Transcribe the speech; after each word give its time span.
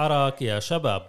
حراك 0.00 0.42
يا 0.42 0.60
شباب. 0.60 1.06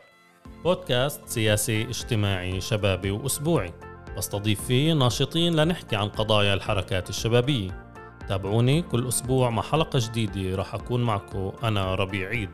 بودكاست 0.64 1.28
سياسي 1.28 1.82
اجتماعي 1.82 2.62
شبابي 2.62 3.12
وأسبوعي. 3.12 3.74
بستضيف 4.18 4.66
فيه 4.66 4.94
ناشطين 4.94 5.56
لنحكي 5.56 5.96
عن 5.96 6.10
قضايا 6.10 6.54
الحركات 6.54 7.10
الشبابية. 7.10 7.94
تابعوني 8.28 8.82
كل 8.82 9.08
أسبوع 9.08 9.50
مع 9.50 9.62
حلقة 9.62 10.00
جديدة 10.00 10.56
راح 10.56 10.76
أكون 10.76 11.04
معكم 11.04 11.52
أنا 11.64 11.96
ربيع 11.96 12.30
عيد. 12.30 12.50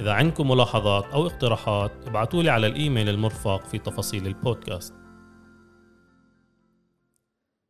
إذا 0.00 0.12
عندكم 0.12 0.50
ملاحظات 0.50 1.04
أو 1.04 1.26
اقتراحات 1.26 1.92
ابعتوا 2.06 2.42
لي 2.42 2.50
على 2.50 2.66
الإيميل 2.66 3.08
المرفق 3.08 3.64
في 3.64 3.78
تفاصيل 3.78 4.26
البودكاست. 4.26 4.94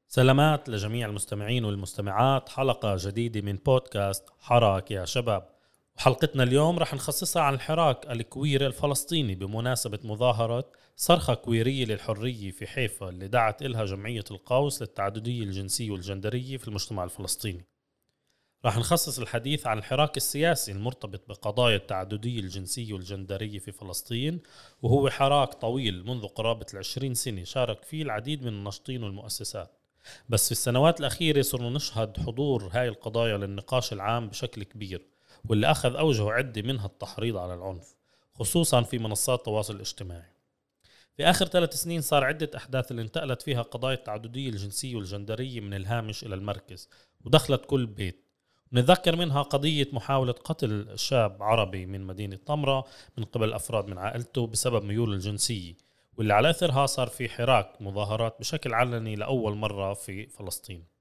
سلامات 0.07 0.69
لجميع 0.69 1.09
المستمعين 1.09 1.65
والمستمعات. 1.65 2.49
حلقة 2.49 2.97
جديدة 2.99 3.41
من 3.41 3.57
بودكاست 3.67 4.29
حراك 4.41 4.91
يا 4.91 5.05
شباب. 5.05 5.58
وحلقتنا 5.99 6.43
اليوم 6.43 6.79
رح 6.79 6.95
نخصصها 6.95 7.43
عن 7.43 7.55
الحراك 7.55 8.11
الكويري 8.11 8.67
الفلسطيني 8.67 9.35
بمناسبة 9.35 9.99
مظاهرة 10.05 10.71
صرخة 10.97 11.35
كويرية 11.35 11.85
للحرية 11.85 12.51
في 12.51 12.67
حيفا 12.67 13.09
اللي 13.09 13.29
دعت 13.29 13.63
إلها 13.63 13.85
جمعية 13.85 14.25
القوس 14.31 14.83
للتعددية 14.83 15.43
الجنسية 15.43 15.91
والجندرية 15.91 16.57
في 16.57 16.69
المجتمع 16.69 17.05
الفلسطيني. 17.05 17.67
راح 18.65 18.79
نخصص 18.79 19.19
الحديث 19.19 19.67
عن 19.67 19.79
الحراك 19.79 20.17
السياسي 20.17 20.73
المرتبط 20.73 21.29
بقضايا 21.29 21.77
التعددية 21.77 22.41
الجنسية 22.41 22.93
والجندرية 22.93 23.59
في 23.59 23.73
فلسطين 23.73 24.41
وهو 24.83 25.11
حراك 25.11 25.55
طويل 25.55 26.07
منذ 26.07 26.27
قرابة 26.27 26.67
العشرين 26.75 27.15
سنة 27.15 27.45
شارك 27.45 27.85
فيه 27.85 28.03
العديد 28.03 28.43
من 28.43 28.49
الناشطين 28.49 29.03
والمؤسسات. 29.03 29.71
بس 30.29 30.47
في 30.47 30.53
السنوات 30.53 31.01
الأخيرة 31.01 31.43
صرنا 31.43 31.71
نشهد 31.71 32.17
حضور 32.21 32.71
هاي 32.73 32.89
القضايا 32.89 33.37
للنقاش 33.37 33.93
العام 33.93 34.29
بشكل 34.29 34.63
كبير. 34.63 35.18
واللي 35.49 35.71
أخذ 35.71 35.97
أوجه 35.97 36.31
عدة 36.31 36.63
منها 36.63 36.87
التحريض 36.87 37.37
على 37.37 37.55
العنف 37.55 37.97
خصوصا 38.35 38.83
في 38.83 38.99
منصات 38.99 39.39
التواصل 39.39 39.75
الاجتماعي. 39.75 40.39
في 41.17 41.25
آخر 41.25 41.47
ثلاث 41.47 41.75
سنين 41.75 42.01
صار 42.01 42.25
عدة 42.25 42.51
أحداث 42.57 42.91
اللي 42.91 43.03
انتقلت 43.03 43.43
فيها 43.43 43.63
قضايا 43.63 43.95
التعددية 43.95 44.49
الجنسية 44.49 44.97
والجندرية 44.97 45.61
من 45.61 45.75
الهامش 45.75 46.25
إلى 46.25 46.35
المركز 46.35 46.89
ودخلت 47.25 47.65
كل 47.67 47.87
بيت. 47.87 48.25
نتذكر 48.73 49.17
منها 49.17 49.43
قضية 49.43 49.89
محاولة 49.93 50.33
قتل 50.33 50.99
شاب 50.99 51.43
عربي 51.43 51.87
من 51.87 52.01
مدينة 52.01 52.39
طمرة 52.47 52.85
من 53.19 53.25
قبل 53.25 53.53
أفراد 53.53 53.87
من 53.87 53.99
عائلته 53.99 54.47
بسبب 54.47 54.85
ميوله 54.85 55.13
الجنسية 55.13 55.75
واللي 56.17 56.35
على 56.35 56.51
أثرها 56.51 56.87
صار 56.87 57.07
في 57.07 57.29
حراك 57.29 57.83
مظاهرات 57.83 58.37
بشكل 58.41 58.75
علني 58.75 59.17
لأول 59.17 59.57
مرة 59.57 59.95
في 59.95 60.27
فلسطين. 60.27 60.98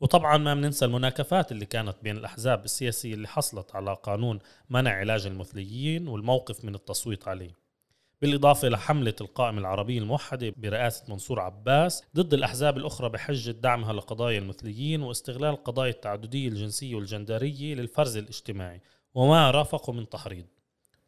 وطبعا 0.00 0.36
ما 0.36 0.54
بننسى 0.54 0.84
المناكفات 0.84 1.52
اللي 1.52 1.66
كانت 1.66 1.96
بين 2.02 2.16
الأحزاب 2.16 2.64
السياسية 2.64 3.14
اللي 3.14 3.28
حصلت 3.28 3.74
على 3.76 3.96
قانون 4.02 4.38
منع 4.70 4.90
علاج 4.90 5.26
المثليين 5.26 6.08
والموقف 6.08 6.64
من 6.64 6.74
التصويت 6.74 7.28
عليه. 7.28 7.66
بالإضافة 8.22 8.68
لحملة 8.68 9.14
القائمة 9.20 9.58
العربية 9.58 9.98
الموحدة 9.98 10.52
برئاسة 10.56 11.04
منصور 11.08 11.40
عباس 11.40 12.02
ضد 12.16 12.34
الأحزاب 12.34 12.76
الأخرى 12.76 13.08
بحجة 13.08 13.50
دعمها 13.50 13.92
لقضايا 13.92 14.38
المثليين 14.38 15.02
واستغلال 15.02 15.64
قضايا 15.64 15.90
التعددية 15.90 16.48
الجنسية 16.48 16.94
والجندرية 16.94 17.74
للفرز 17.74 18.16
الاجتماعي 18.16 18.80
وما 19.14 19.50
رافقه 19.50 19.92
من 19.92 20.08
تحريض. 20.08 20.46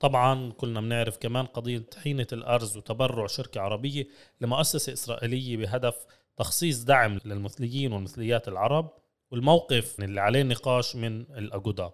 طبعا 0.01 0.53
كلنا 0.53 0.81
بنعرف 0.81 1.17
كمان 1.17 1.47
قضية 1.47 1.79
طحينة 1.79 2.27
الأرز 2.33 2.77
وتبرع 2.77 3.27
شركة 3.27 3.61
عربية 3.61 4.07
لمؤسسة 4.41 4.93
إسرائيلية 4.93 5.57
بهدف 5.57 6.07
تخصيص 6.39 6.85
دعم 6.85 7.19
للمثليين 7.25 7.93
والمثليات 7.93 8.49
العرب 8.49 8.91
والموقف 9.31 10.01
اللي 10.01 10.21
عليه 10.21 10.43
نقاش 10.43 10.97
من 10.97 11.21
الأجودا 11.21 11.93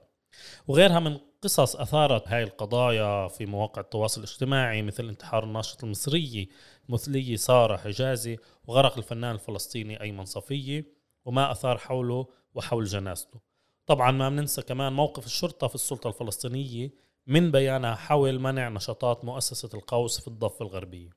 وغيرها 0.66 1.00
من 1.00 1.18
قصص 1.42 1.76
أثارت 1.76 2.28
هاي 2.28 2.42
القضايا 2.42 3.28
في 3.28 3.46
مواقع 3.46 3.80
التواصل 3.80 4.20
الاجتماعي 4.20 4.82
مثل 4.82 5.08
انتحار 5.08 5.44
الناشط 5.44 5.84
المصري 5.84 6.48
مثلية 6.88 7.36
سارة 7.36 7.76
حجازي 7.76 8.38
وغرق 8.66 8.96
الفنان 8.96 9.34
الفلسطيني 9.34 10.00
أيمن 10.00 10.24
صفية 10.24 10.84
وما 11.24 11.50
أثار 11.50 11.78
حوله 11.78 12.26
وحول 12.54 12.84
جنازته. 12.84 13.40
طبعا 13.86 14.10
ما 14.10 14.28
بننسى 14.28 14.62
كمان 14.62 14.92
موقف 14.92 15.26
الشرطة 15.26 15.66
في 15.66 15.74
السلطة 15.74 16.08
الفلسطينية 16.08 16.90
من 17.26 17.50
بيانها 17.50 17.94
حول 17.94 18.38
منع 18.38 18.68
نشاطات 18.68 19.24
مؤسسة 19.24 19.70
القوس 19.74 20.20
في 20.20 20.28
الضفة 20.28 20.64
الغربية. 20.64 21.10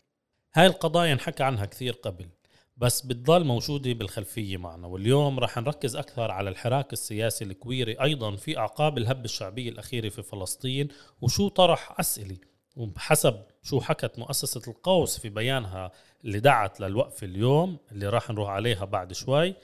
هاي 0.54 0.66
القضايا 0.66 1.14
انحكى 1.14 1.44
عنها 1.44 1.66
كثير 1.66 1.94
قبل. 1.94 2.30
بس 2.78 3.02
بتضل 3.02 3.44
موجودة 3.44 3.94
بالخلفية 3.94 4.58
معنا 4.58 4.88
واليوم 4.88 5.40
رح 5.40 5.58
نركز 5.58 5.96
أكثر 5.96 6.32
على 6.32 6.50
الحراك 6.50 6.94
السياسي 6.94 7.46
الكويري 7.46 8.02
أيضا 8.02 8.36
في 8.36 8.58
أعقاب 8.58 8.98
الهبة 8.98 9.26
الشعبية 9.26 9.70
الأخيرة 9.70 10.10
في 10.10 10.24
فلسطين 10.24 10.88
وشو 11.22 11.48
طرح 11.48 12.00
أسئلة 12.00 12.38
وبحسب 12.76 13.44
شو 13.64 13.82
حكت 13.82 14.20
مؤسسة 14.20 14.62
القوس 14.68 15.20
في 15.20 15.30
بيانها 15.30 15.92
اللي 16.26 16.40
دعت 16.40 16.80
للوقف 16.80 17.24
اليوم 17.24 17.78
اللي 17.92 18.10
راح 18.10 18.30
نروح 18.30 18.50
عليها 18.50 18.86
بعد 18.86 19.14
شوي. 19.14 19.56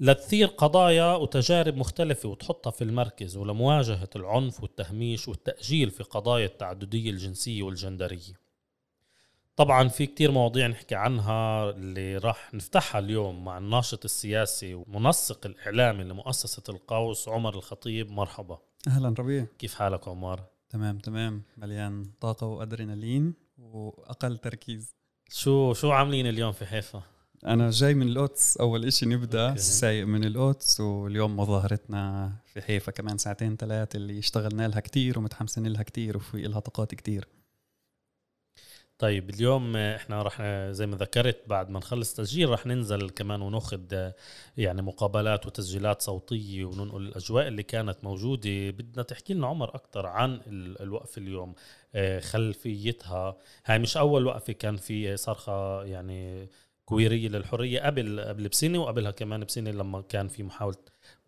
لتثير 0.00 0.46
قضايا 0.46 1.14
وتجارب 1.14 1.76
مختلفة 1.76 2.28
وتحطها 2.28 2.70
في 2.70 2.84
المركز 2.84 3.36
ولمواجهة 3.36 4.08
العنف 4.16 4.62
والتهميش 4.62 5.28
والتأجيل 5.28 5.90
في 5.90 6.02
قضايا 6.02 6.46
التعددية 6.46 7.10
الجنسية 7.10 7.62
والجندرية. 7.62 8.43
طبعا 9.56 9.88
في 9.88 10.06
كتير 10.06 10.30
مواضيع 10.30 10.66
نحكي 10.66 10.94
عنها 10.94 11.70
اللي 11.70 12.16
راح 12.16 12.54
نفتحها 12.54 12.98
اليوم 12.98 13.44
مع 13.44 13.58
الناشط 13.58 14.04
السياسي 14.04 14.74
ومنسق 14.74 15.46
الإعلامي 15.46 16.04
لمؤسسة 16.04 16.62
القوس 16.68 17.28
عمر 17.28 17.54
الخطيب. 17.54 18.10
مرحبا. 18.10 18.58
أهلا 18.88 19.14
ربيع. 19.18 19.46
كيف 19.58 19.74
حالك 19.74 20.08
عمر؟ 20.08 20.40
تمام 20.70 20.98
تمام. 20.98 21.42
مليان 21.56 22.04
طاقة 22.20 22.46
وأدرينالين 22.46 23.34
وأقل 23.58 24.38
تركيز. 24.38 24.94
شو 25.30 25.72
شو 25.72 25.90
عاملين 25.90 26.26
اليوم 26.26 26.52
في 26.52 26.66
حيفا؟ 26.66 27.02
أنا 27.46 27.70
جاي 27.70 27.94
من 27.94 28.08
القدس. 28.08 28.56
أول 28.56 28.84
إشي 28.84 29.06
نبدأ. 29.06 29.56
سايق 29.56 30.06
من 30.06 30.24
القدس 30.24 30.80
واليوم 30.80 31.36
مظاهرتنا 31.36 32.32
في 32.46 32.62
حيفا 32.62 32.92
كمان 32.92 33.18
ساعتين 33.18 33.56
ثلاثة 33.56 33.96
اللي 33.96 34.18
اشتغلنا 34.18 34.68
لها 34.68 34.80
كتير 34.80 35.18
ومتحمسين 35.18 35.66
لها 35.66 35.82
كتير 35.82 36.16
وفي 36.16 36.42
لها 36.42 36.60
طاقات 36.60 36.94
كتير. 36.94 37.28
طيب 39.04 39.30
اليوم 39.30 39.76
إحنا 39.76 40.22
رح 40.22 40.42
زي 40.70 40.86
ما 40.86 40.96
ذكرت 40.96 41.42
بعد 41.46 41.70
ما 41.70 41.78
نخلص 41.78 42.14
تسجيل 42.14 42.50
رح 42.50 42.66
ننزل 42.66 43.10
كمان 43.10 43.42
وناخذ 43.42 44.10
يعني 44.56 44.82
مقابلات 44.82 45.46
وتسجيلات 45.46 46.02
صوتية 46.02 46.64
وننقل 46.64 47.02
الأجواء 47.02 47.48
اللي 47.48 47.62
كانت 47.62 47.96
موجودة. 48.02 48.70
بدنا 48.70 49.02
تحكي 49.02 49.34
لنا 49.34 49.46
عمر 49.46 49.74
أكثر 49.74 50.06
عن 50.06 50.40
الوقفه 50.80 51.18
اليوم 51.18 51.54
آه، 51.94 52.20
خلفيتها. 52.20 53.36
هاي 53.66 53.78
مش 53.78 53.96
أول 53.96 54.26
وقفة 54.26 54.52
كان 54.52 54.76
في 54.76 55.16
صرخة 55.16 55.84
يعني 55.84 56.48
كويرية 56.84 57.28
للحرية 57.28 57.80
قبل 57.80 58.20
قبل 58.20 58.48
بسنة 58.48 58.78
وقبلها 58.78 59.10
كمان 59.10 59.44
بسنة 59.44 59.70
لما 59.70 60.00
كان 60.00 60.28
في 60.28 60.42
محاولة 60.42 60.78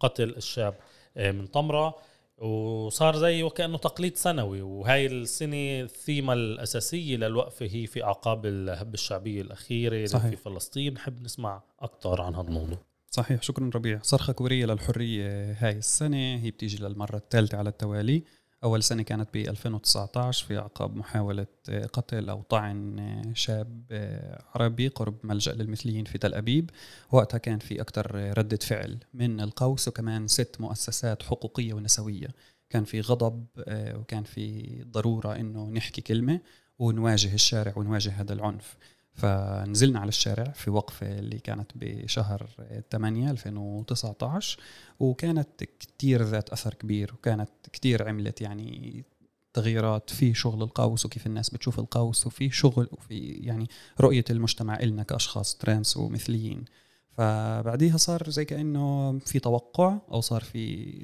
قتل 0.00 0.30
الشاب 0.30 0.74
آه، 1.16 1.32
من 1.32 1.46
طمرة. 1.46 1.94
وصار 2.38 3.16
زي 3.16 3.42
وكأنه 3.42 3.78
تقليد 3.78 4.16
سنوي 4.16 4.62
وهاي 4.62 5.06
السنة 5.06 5.80
الثيمة 5.80 6.32
الأساسية 6.32 7.16
للوقفة 7.16 7.66
هي 7.66 7.86
في 7.86 8.04
أعقاب 8.04 8.46
الهبه 8.46 8.94
الشعبية 8.94 9.42
الأخيرة 9.42 10.06
صحيح. 10.06 10.30
في 10.30 10.36
فلسطين. 10.36 10.94
نحب 10.94 11.22
نسمع 11.22 11.62
أكثر 11.80 12.22
عن 12.22 12.34
هذا 12.34 12.48
الموضوع. 12.48 12.78
صحيح. 13.10 13.42
شكرا 13.42 13.70
ربيع. 13.74 13.98
صرخة 14.02 14.32
كورية 14.32 14.66
للحرية 14.66 15.52
هاي 15.52 15.78
السنة 15.78 16.36
هي 16.36 16.50
بتيجي 16.50 16.84
للمرة 16.84 17.16
الثالثة 17.16 17.58
على 17.58 17.68
التوالي. 17.68 18.22
أول 18.64 18.82
سنة 18.82 19.02
كانت 19.02 19.28
ب 19.34 19.36
2019 19.36 20.46
في 20.46 20.58
أعقاب 20.58 20.96
محاولة 20.96 21.46
قتل 21.92 22.28
أو 22.28 22.42
طعن 22.42 23.32
شاب 23.34 23.82
عربي 24.54 24.88
قرب 24.88 25.14
ملجأ 25.24 25.52
للمثليين 25.52 26.04
في 26.04 26.18
تل 26.18 26.34
أبيب. 26.34 26.70
وقتها 27.12 27.38
كان 27.38 27.58
في 27.58 27.80
أكثر 27.80 28.38
ردة 28.38 28.56
فعل 28.56 28.98
من 29.14 29.40
القوس 29.40 29.88
وكمان 29.88 30.28
ست 30.28 30.56
مؤسسات 30.60 31.22
حقوقية 31.22 31.74
ونسوية. 31.74 32.28
كان 32.70 32.84
في 32.84 33.00
غضب 33.00 33.46
وكان 33.68 34.24
في 34.24 34.66
ضرورة 34.84 35.36
إنه 35.36 35.70
نحكي 35.70 36.00
كلمة 36.00 36.40
ونواجه 36.78 37.34
الشارع 37.34 37.72
ونواجه 37.76 38.10
هذا 38.10 38.32
العنف. 38.32 38.76
فنزلنا 39.16 39.98
على 39.98 40.08
الشارع 40.08 40.44
في 40.44 40.70
وقفة 40.70 41.18
اللي 41.18 41.38
كانت 41.38 41.72
بشهر 41.74 42.46
8 42.90 43.30
2019 43.30 44.58
وكانت 45.00 45.64
كتير 45.80 46.22
ذات 46.22 46.50
أثر 46.50 46.74
كبير 46.74 47.14
وكانت 47.14 47.50
كتير 47.72 48.08
عملت 48.08 48.40
يعني 48.40 49.04
تغييرات 49.52 50.10
في 50.10 50.34
شغل 50.34 50.62
القوس 50.62 51.06
وكيف 51.06 51.26
الناس 51.26 51.50
بتشوف 51.50 51.78
القوس 51.78 52.26
وفي 52.26 52.50
شغل 52.50 52.88
وفي 52.92 53.28
يعني 53.28 53.68
رؤية 54.00 54.24
المجتمع 54.30 54.80
إلنا 54.80 55.02
كأشخاص 55.02 55.54
ترانس 55.54 55.96
ومثليين. 55.96 56.64
فبعديها 57.16 57.96
صار 57.96 58.30
زي 58.30 58.44
كأنه 58.44 59.18
في 59.18 59.38
توقع 59.38 59.98
أو 60.12 60.20
صار 60.20 60.42
في 60.42 60.94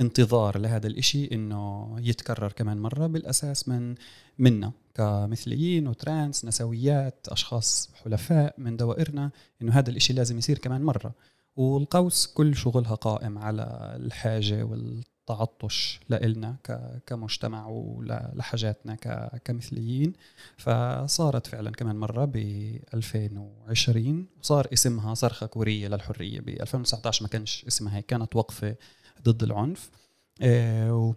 انتظار 0.00 0.58
لهذا 0.58 0.86
الإشي 0.86 1.34
إنه 1.34 1.94
يتكرر 2.00 2.52
كمان 2.52 2.78
مرة 2.78 3.06
بالأساس 3.06 3.68
من 3.68 3.94
منا. 4.38 4.72
كمثليين 4.98 5.88
وترانس 5.88 6.44
نسويات 6.44 7.26
أشخاص 7.28 7.90
حلفاء 8.04 8.54
من 8.58 8.76
دوائرنا 8.76 9.30
إنه 9.62 9.72
هذا 9.72 9.90
الإشي 9.90 10.12
لازم 10.12 10.38
يصير 10.38 10.58
كمان 10.58 10.82
مرة. 10.82 11.14
والقوس 11.56 12.26
كل 12.26 12.56
شغلها 12.56 12.94
قائم 12.94 13.38
على 13.38 13.96
الحاجة 13.96 14.68
تعطش 15.26 16.00
لإلنا 16.08 16.56
كمجتمع 17.06 17.66
ولحاجاتنا 17.66 18.94
كمثليين. 19.44 20.12
فصارت 20.56 21.46
فعلا 21.46 21.70
كمان 21.70 21.96
مرة 21.96 22.24
ب 22.24 22.36
2020 22.94 24.26
وصار 24.40 24.66
اسمها 24.72 25.14
صرخة 25.14 25.46
كورية 25.46 25.88
للحرية. 25.88 26.40
ب 26.40 26.48
2019 26.48 27.22
ما 27.22 27.28
كانش 27.28 27.64
اسمها 27.64 27.96
هيك 27.96 28.06
كانت 28.06 28.36
وقفة 28.36 28.76
ضد 29.22 29.42
العنف. 29.42 29.90
آه، 30.42 31.14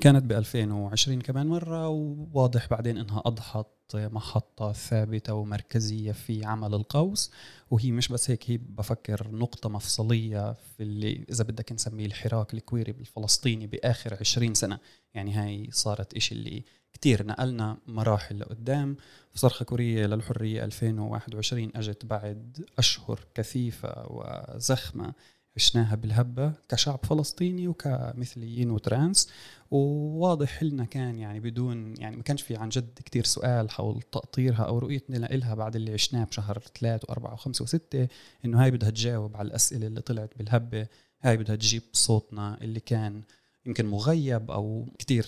كانت 0.00 0.24
ب 0.24 0.32
2020 0.32 1.20
كمان 1.20 1.46
مرة 1.46 1.88
وواضح 1.88 2.66
بعدين 2.68 2.98
إنها 2.98 3.22
أضحت 3.26 3.66
محطة 3.94 4.72
ثابتة 4.72 5.34
ومركزية 5.34 6.12
في 6.12 6.44
عمل 6.44 6.74
القوس. 6.74 7.32
وهي 7.70 7.92
مش 7.92 8.08
بس 8.08 8.30
هيك 8.30 8.50
هي 8.50 8.56
بفكر 8.56 9.28
نقطة 9.30 9.68
مفصلية 9.68 10.52
في 10.52 10.82
اللي 10.82 11.24
إذا 11.30 11.44
بدك 11.44 11.72
نسميه 11.72 12.06
الحراك 12.06 12.54
الكويري 12.54 12.92
بالفلسطيني 12.92 13.66
بآخر 13.66 14.16
20 14.20 14.54
سنة. 14.54 14.78
يعني 15.14 15.32
هاي 15.32 15.68
صارت 15.72 16.14
إشي 16.14 16.34
اللي 16.34 16.64
كتير 16.92 17.26
نقلنا 17.26 17.78
مراحل 17.86 18.40
لقدام. 18.40 18.96
صرخة 19.34 19.64
كورية 19.64 20.06
للحرية 20.06 20.64
2021 20.64 21.70
أجت 21.76 22.04
بعد 22.04 22.64
أشهر 22.78 23.20
كثيفة 23.34 24.06
وزخمة. 24.06 25.14
عشناها 25.58 25.94
بالهبة 25.94 26.52
كشعب 26.68 27.00
فلسطيني 27.04 27.68
وكمثليين 27.68 28.70
وترانس 28.70 29.28
وواضح 29.70 30.62
لنا 30.62 30.84
كان 30.84 31.18
يعني 31.18 31.40
بدون 31.40 31.94
يعني 31.98 32.16
ما 32.16 32.22
كانش 32.22 32.42
في 32.42 32.56
عن 32.56 32.68
جد 32.68 32.98
كتير 33.04 33.24
سؤال 33.24 33.70
حول 33.70 34.02
تأطيرها 34.02 34.62
أو 34.62 34.78
رؤيتنا 34.78 35.16
لها 35.16 35.54
بعد 35.54 35.76
اللي 35.76 35.92
عشناه 35.92 36.24
بشهر 36.24 36.62
ثلاث 36.80 37.04
وأربعة 37.08 37.32
وخمسة 37.32 37.62
وستة 37.62 38.08
إنه 38.44 38.62
هاي 38.62 38.70
بدها 38.70 38.90
تجاوب 38.90 39.36
على 39.36 39.48
الأسئلة 39.48 39.86
اللي 39.86 40.00
طلعت 40.00 40.38
بالهبة. 40.38 40.86
هاي 41.22 41.36
بدها 41.36 41.56
تجيب 41.56 41.82
صوتنا 41.92 42.58
اللي 42.62 42.80
كان 42.80 43.22
يمكن 43.66 43.86
مغيب 43.86 44.50
أو 44.50 44.86
كثير 44.98 45.26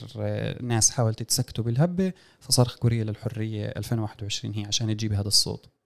ناس 0.62 0.90
حاولت 0.90 1.22
تسكته 1.22 1.62
بالهبة. 1.62 2.12
فصرخ 2.40 2.76
كوريا 2.76 3.04
للحرية 3.04 3.66
2021 3.66 4.54
هي 4.54 4.64
عشان 4.64 4.96
تجيب 4.96 5.12
هذا 5.12 5.28
الصوت. 5.28 5.79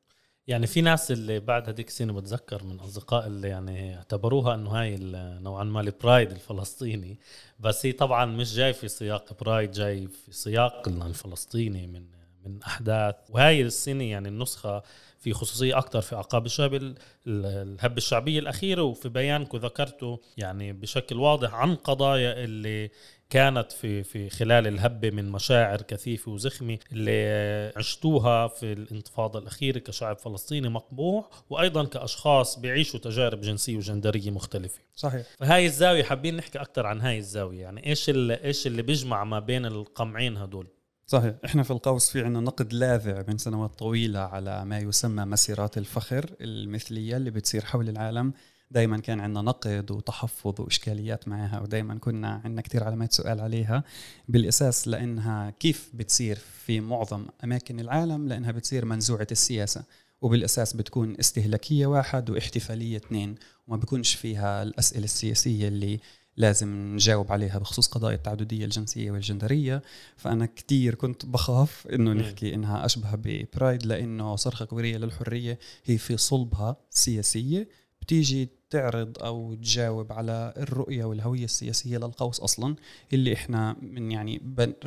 يعني 0.46 0.66
في 0.66 0.80
ناس 0.80 1.10
اللي 1.10 1.40
بعد 1.40 1.68
هذيك 1.68 1.88
السنة 1.88 2.12
بتذكر 2.12 2.64
من 2.64 2.80
أصدقاء 2.80 3.26
اللي 3.26 3.48
يعني 3.48 3.96
اعتبروها 3.96 4.54
إنه 4.54 4.70
هاي 4.70 4.96
نوعا 5.42 5.64
ما 5.64 5.80
البرايد 5.80 6.30
الفلسطيني. 6.30 7.18
بس 7.60 7.86
هي 7.86 7.92
طبعا 7.92 8.24
مش 8.24 8.54
جاي 8.54 8.72
في 8.72 8.88
سياق 8.88 9.42
برايد 9.42 9.70
جاي 9.70 10.08
في 10.08 10.32
سياق 10.32 10.88
الفلسطيني 10.88 11.86
من 11.86 12.06
من 12.44 12.62
أحداث. 12.62 13.14
وهاي 13.30 13.62
السنة 13.62 14.04
يعني 14.04 14.28
النسخة 14.28 14.82
في 15.24 15.32
خصوصية 15.32 15.78
أكثر 15.78 16.00
في 16.00 16.16
عقاب 16.16 16.46
الشعب 16.46 16.94
الهبه 17.26 17.96
الشعبية 17.96 18.38
الأخيرة 18.38 18.82
وفي 18.82 19.08
بيانكم 19.08 19.58
ذكرتوا 19.58 20.16
يعني 20.36 20.72
بشكل 20.72 21.16
واضح 21.16 21.54
عن 21.54 21.74
قضايا 21.74 22.44
اللي 22.44 22.90
كانت 23.30 23.72
في 23.72 24.02
في 24.02 24.30
خلال 24.30 24.66
الهبة 24.66 25.10
من 25.10 25.32
مشاعر 25.32 25.82
كثيفة 25.82 26.32
وزخمة 26.32 26.78
اللي 26.92 27.72
عشتوها 27.76 28.48
في 28.48 28.72
الانتفاضة 28.72 29.38
الأخيرة 29.38 29.78
كشعب 29.78 30.18
فلسطيني 30.18 30.68
مقبوع 30.68 31.30
وأيضا 31.50 31.84
كأشخاص 31.84 32.58
بيعيشوا 32.58 33.00
تجارب 33.00 33.40
جنسية 33.40 33.76
وجندرية 33.76 34.30
مختلفة. 34.30 34.80
صحيح. 34.96 35.26
فهاي 35.38 35.66
الزاوية 35.66 36.02
حابين 36.02 36.36
نحكي 36.36 36.58
أكثر 36.60 36.86
عن 36.86 37.00
هاي 37.00 37.18
الزاوية 37.18 37.60
يعني 37.60 37.86
إيش 37.86 38.10
اللي 38.10 38.44
إيش 38.44 38.66
اللي 38.66 38.82
بيجمع 38.82 39.24
ما 39.24 39.38
بين 39.38 39.66
القمعين 39.66 40.36
هدول؟ 40.36 40.66
صحيح. 41.06 41.34
إحنا 41.44 41.62
في 41.62 41.70
القوس 41.70 42.10
في 42.10 42.22
عنا 42.24 42.40
نقد 42.40 42.72
لاذع 42.72 43.24
من 43.28 43.38
سنوات 43.38 43.78
طويلة 43.78 44.18
على 44.20 44.64
ما 44.64 44.78
يسمى 44.78 45.24
مسيرات 45.24 45.78
الفخر 45.78 46.30
المثلية 46.40 47.16
اللي 47.16 47.30
بتصير 47.30 47.64
حول 47.64 47.88
العالم. 47.88 48.32
دائما 48.70 48.98
كان 48.98 49.20
عندنا 49.20 49.42
نقد 49.42 49.90
وتحفظ 49.90 50.60
وإشكاليات 50.60 51.28
معها 51.28 51.60
ودائما 51.60 51.94
كنا 51.98 52.40
عندنا 52.44 52.62
كثير 52.62 52.84
علامات 52.84 53.12
سؤال 53.12 53.40
عليها. 53.40 53.84
بالأساس 54.28 54.88
لأنها 54.88 55.50
كيف 55.50 55.90
بتصير 55.94 56.38
في 56.66 56.80
معظم 56.80 57.26
أماكن 57.44 57.80
العالم؟ 57.80 58.28
لأنها 58.28 58.52
بتصير 58.52 58.84
منزوعة 58.84 59.26
السياسة 59.30 59.84
وبالأساس 60.20 60.72
بتكون 60.72 61.16
استهلاكية 61.20 61.86
واحد 61.86 62.30
واحتفالية 62.30 62.96
اثنين 62.96 63.34
وما 63.66 63.76
بيكونش 63.76 64.14
فيها 64.14 64.62
الأسئلة 64.62 65.04
السياسية 65.04 65.68
اللي 65.68 66.00
لازم 66.36 66.94
نجاوب 66.94 67.32
عليها 67.32 67.58
بخصوص 67.58 67.86
قضايا 67.88 68.14
التعددية 68.14 68.64
الجنسية 68.64 69.10
والجندرية. 69.10 69.82
فأنا 70.16 70.46
كتير 70.46 70.94
كنت 70.94 71.26
بخاف 71.26 71.86
إنه 71.92 72.12
نحكي 72.12 72.54
إنها 72.54 72.84
أشبه 72.84 73.14
ببرايد 73.14 73.86
لأنه 73.86 74.36
صرخة 74.36 74.64
كورية 74.64 74.96
للحرية 74.96 75.58
هي 75.84 75.98
في 75.98 76.16
صلبها 76.16 76.76
سياسية 76.90 77.68
بتيجي 78.02 78.48
تعرض 78.74 79.22
أو 79.22 79.54
تجاوب 79.54 80.12
على 80.12 80.54
الرؤية 80.56 81.04
والهوية 81.04 81.44
السياسية 81.44 81.98
للقوس 81.98 82.40
أصلا 82.40 82.76
اللي 83.12 83.32
إحنا 83.32 83.76
من 83.82 84.12
يعني 84.12 84.40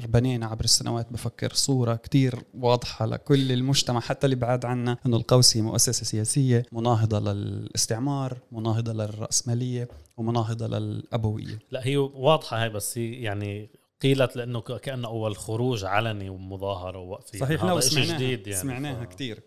بنينا 0.08 0.46
عبر 0.46 0.64
السنوات 0.64 1.08
بفكر 1.14 1.54
صورة 1.54 1.96
كتير 1.96 2.36
واضحة 2.54 3.06
لكل 3.06 3.52
المجتمع 3.52 4.00
حتى 4.00 4.26
اللي 4.26 4.36
بعاد 4.36 4.66
عنا 4.66 4.98
إنه 5.06 5.18
القوس 5.18 5.58
هي 5.58 5.62
مؤسسة 5.62 6.06
سياسية 6.06 6.66
مناهضة 6.72 7.20
للاستعمار 7.20 8.38
مناهضة 8.52 8.94
للرأسمالية 8.94 9.88
ومناهضة 10.18 10.68
للأبوية. 10.68 11.60
لا 11.72 11.88
هي 11.88 11.98
واضحة 11.98 12.64
هاي 12.64 12.70
بس 12.70 12.98
هي 12.98 13.12
يعني 13.22 13.70
قيلت 14.02 14.36
لأنه 14.36 14.60
كأنه 14.60 15.08
أول 15.08 15.38
خروج 15.38 15.86
علني 15.86 16.30
ومظاهرة 16.30 17.00
ووقفه 17.00 17.40
صحيح 17.40 17.64
لا 17.64 17.80
سمعناها 17.80 18.16
جديد 18.18 18.48
يعني. 18.48 18.62
سمعناها 18.62 19.06
ف... 19.06 19.10
كثير 19.10 19.44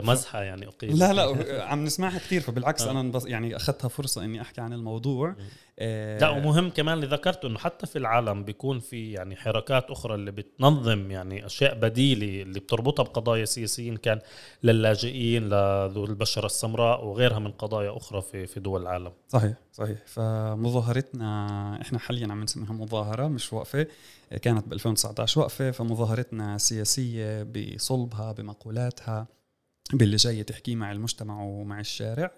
كمزحة 0.00 0.42
يعني 0.42 0.68
أقيل 0.68 0.98
لا 0.98 1.12
لا 1.12 1.64
عم 1.70 1.84
نسمعها 1.84 2.18
كثير 2.18 2.40
فبالعكس 2.40 2.82
آه. 2.82 2.90
أنا 2.90 3.12
بس 3.12 3.24
يعني 3.26 3.56
أخذتها 3.56 3.88
فرصة 3.88 4.24
إني 4.24 4.40
أحكي 4.40 4.60
عن 4.60 4.72
الموضوع. 4.72 5.36
آه. 5.78 6.18
لا 6.18 6.28
ومهم 6.30 6.70
كمان 6.70 6.94
اللي 6.94 7.06
ذكرته 7.06 7.48
إنه 7.48 7.58
حتى 7.58 7.86
في 7.86 7.96
العالم 7.96 8.44
بيكون 8.44 8.80
في 8.80 9.12
يعني 9.12 9.36
حركات 9.36 9.90
أخرى 9.90 10.14
اللي 10.14 10.30
بتنظم 10.30 11.10
يعني 11.10 11.46
أشياء 11.46 11.74
بديلة 11.74 12.42
اللي 12.42 12.60
بتربطها 12.60 13.02
بقضايا 13.02 13.44
سياسيين 13.44 13.96
كان 13.96 14.20
للاجئين 14.62 15.48
لذو 15.48 16.04
البشرة 16.04 16.46
السمراء 16.46 17.04
وغيرها 17.04 17.38
من 17.38 17.50
قضايا 17.50 17.96
أخرى 17.96 18.22
في 18.22 18.46
في 18.46 18.60
دول 18.60 18.82
العالم. 18.82 19.12
صحيح 19.28 19.54
صحيح. 19.72 19.98
فمظاهرتنا 20.06 21.82
إحنا 21.82 21.98
حاليا 21.98 22.26
عم 22.32 22.42
نسميها 22.42 22.72
مظاهرة 22.72 23.28
مش 23.28 23.52
وقفة. 23.52 23.86
كانت 24.42 24.68
ب 24.68 24.72
2019 24.72 25.40
وقفة 25.40 25.70
فمظاهرتنا 25.70 26.58
سياسية 26.58 27.42
بصلبها 27.42 28.32
بمقولاتها. 28.32 29.35
باللي 29.92 30.16
جاي 30.16 30.42
تحكيه 30.42 30.76
مع 30.76 30.92
المجتمع 30.92 31.42
ومع 31.42 31.80
الشارع 31.80 32.30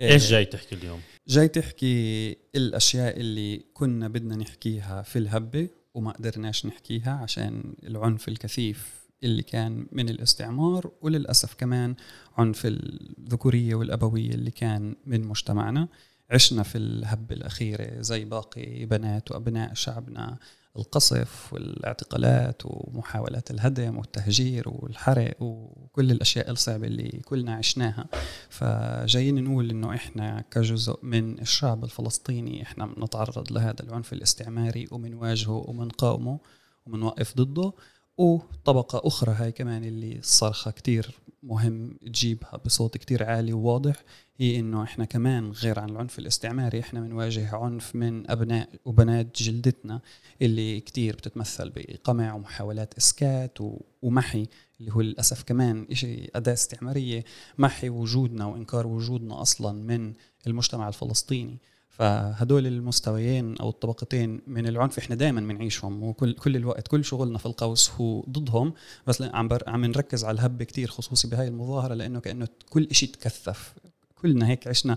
إيش 0.00 0.30
جاي 0.30 0.44
تحكي 0.44 0.74
اليوم؟ 0.74 1.00
جاي 1.28 1.48
تحكي 1.48 2.36
الأشياء 2.54 3.20
اللي 3.20 3.64
كنا 3.74 4.08
بدنا 4.08 4.36
نحكيها 4.36 5.02
في 5.02 5.18
الهبة 5.18 5.68
وما 5.94 6.12
قدرناش 6.12 6.66
نحكيها 6.66 7.12
عشان 7.12 7.74
العنف 7.82 8.28
الكثيف 8.28 9.04
اللي 9.24 9.42
كان 9.42 9.86
من 9.92 10.08
الاستعمار 10.08 10.90
وللأسف 11.02 11.54
كمان 11.54 11.94
عنف 12.38 12.66
الذكورية 12.66 13.74
والأبوية 13.74 14.30
اللي 14.30 14.50
كان 14.50 14.96
من 15.06 15.24
مجتمعنا 15.24 15.88
عشنا 16.30 16.62
في 16.62 16.78
الهبة 16.78 17.34
الأخيرة 17.34 18.00
زي 18.00 18.24
باقي 18.24 18.84
بنات 18.84 19.30
وأبناء 19.30 19.74
شعبنا 19.74 20.38
القصف 20.76 21.52
والاعتقالات 21.52 22.62
ومحاولات 22.64 23.50
الهدم 23.50 23.98
والتهجير 23.98 24.64
والحرق 24.66 25.36
وكل 25.42 26.10
الأشياء 26.10 26.50
الصعبة 26.50 26.86
اللي 26.86 27.20
كلنا 27.24 27.54
عشناها. 27.54 28.06
فجايين 28.50 29.44
نقول 29.44 29.70
إنه 29.70 29.94
إحنا 29.94 30.44
كجزء 30.50 30.98
من 31.02 31.38
الشعب 31.40 31.84
الفلسطيني 31.84 32.62
إحنا 32.62 32.86
بنتعرض 32.86 33.52
لهذا 33.52 33.76
العنف 33.80 34.12
الاستعماري 34.12 34.88
ومنواجهه 34.90 35.64
ومنقاومه 35.68 36.38
ومنوقف 36.86 37.36
ضده. 37.36 37.72
وطبقة 38.18 39.00
أخرى 39.04 39.32
هاي 39.32 39.52
كمان 39.52 39.84
اللي 39.84 40.18
الصرخة 40.18 40.70
كتير 40.70 41.10
مهم 41.42 41.98
تجيبها 42.06 42.60
بصوت 42.64 42.96
كتير 42.96 43.24
عالي 43.24 43.52
وواضح 43.52 43.96
هي 44.36 44.58
إنه 44.58 44.82
إحنا 44.82 45.04
كمان 45.04 45.50
غير 45.50 45.78
عن 45.78 45.88
العنف 45.90 46.18
الاستعماري 46.18 46.80
إحنا 46.80 47.00
بنواجه 47.00 47.56
عنف 47.56 47.96
من 47.96 48.30
أبناء 48.30 48.68
وبنات 48.84 49.42
جلدتنا 49.42 50.00
اللي 50.42 50.80
كتير 50.80 51.16
بتتمثل 51.16 51.70
بقمع 51.76 52.34
ومحاولات 52.34 52.94
إسكات 52.94 53.58
ومحي 54.02 54.46
اللي 54.80 54.92
هو 54.92 55.00
للأسف 55.00 55.42
كمان 55.42 55.86
شيء 55.92 56.30
أداة 56.34 56.52
استعمارية 56.52 57.24
محي 57.58 57.88
وجودنا 57.88 58.46
وإنكار 58.46 58.86
وجودنا 58.86 59.42
أصلا 59.42 59.72
من 59.72 60.12
المجتمع 60.46 60.88
الفلسطيني. 60.88 61.58
فهدول 61.98 62.66
المستويين 62.66 63.56
أو 63.56 63.68
الطبقتين 63.68 64.40
من 64.46 64.66
العنف 64.66 64.98
إحنا 64.98 65.16
دائما 65.16 65.40
بنعيشهم 65.40 66.02
وكل 66.02 66.32
كل 66.32 66.56
الوقت 66.56 66.88
كل 66.88 67.04
شغلنا 67.04 67.38
في 67.38 67.46
القوس 67.46 67.90
هو 67.90 68.20
ضدهم. 68.20 68.74
بس 69.06 69.22
عم 69.22 69.48
عم 69.66 69.84
نركز 69.84 70.24
على 70.24 70.34
الهبه 70.34 70.64
كتير 70.64 70.88
خصوصي 70.88 71.28
بهاي 71.28 71.48
المظاهرة 71.48 71.94
لأنه 71.94 72.20
كأنه 72.20 72.48
كل 72.70 72.88
شيء 72.94 73.08
تكثف. 73.08 73.74
كلنا 74.22 74.48
هيك 74.48 74.68
عشنا 74.68 74.96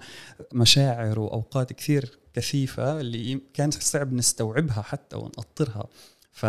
مشاعر 0.54 1.20
وأوقات 1.20 1.74
كثير 1.74 2.18
كثيفة 2.34 3.02
اللي 3.02 3.42
كان 3.54 3.72
صعب 3.72 4.14
نستوعبها 4.14 4.82
حتى 4.82 5.16
ونقطرها. 5.16 5.88
ف... 6.32 6.46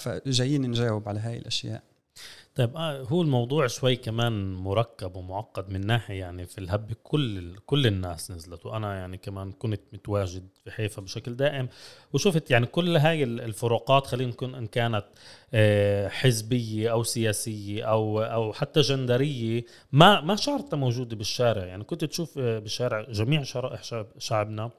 فجايين 0.00 0.70
نجاوب 0.70 1.08
على 1.08 1.20
هاي 1.20 1.38
الأشياء. 1.38 1.82
طيب 2.54 2.76
آه 2.76 3.02
هو 3.02 3.22
الموضوع 3.22 3.66
شوي 3.66 3.96
كمان 3.96 4.54
مركب 4.54 5.16
ومعقد 5.16 5.70
من 5.70 5.86
ناحية 5.86 6.20
يعني 6.20 6.46
في 6.46 6.58
الهب 6.58 6.92
كل 7.02 7.56
كل 7.66 7.86
الناس 7.86 8.30
نزلت 8.30 8.66
وأنا 8.66 8.94
يعني 8.94 9.16
كمان 9.16 9.52
كنت 9.52 9.80
متواجد 9.92 10.48
في 10.64 10.70
حيفا 10.70 11.02
بشكل 11.02 11.36
دائم 11.36 11.68
وشفت 12.12 12.50
يعني 12.50 12.66
كل 12.66 12.96
هاي 12.96 13.24
الفروقات 13.24 14.06
خلينا 14.06 14.30
نكون 14.30 14.54
إن 14.54 14.66
كانت 14.66 15.04
آه، 15.54 16.08
حزبية 16.08 16.92
أو 16.92 17.02
سياسية 17.02 17.84
أو 17.84 18.22
أو 18.22 18.52
حتى 18.52 18.80
جندرية 18.80 19.64
ما 19.92 20.20
ما 20.20 20.36
شعرتها 20.36 20.76
موجودة 20.76 21.16
بالشارع. 21.16 21.64
يعني 21.64 21.84
كنت 21.84 22.04
تشوف 22.04 22.38
آه، 22.38 22.58
بالشارع 22.58 23.02
جميع 23.10 23.42
شرائح 23.42 23.82
شعبنا 24.18 24.70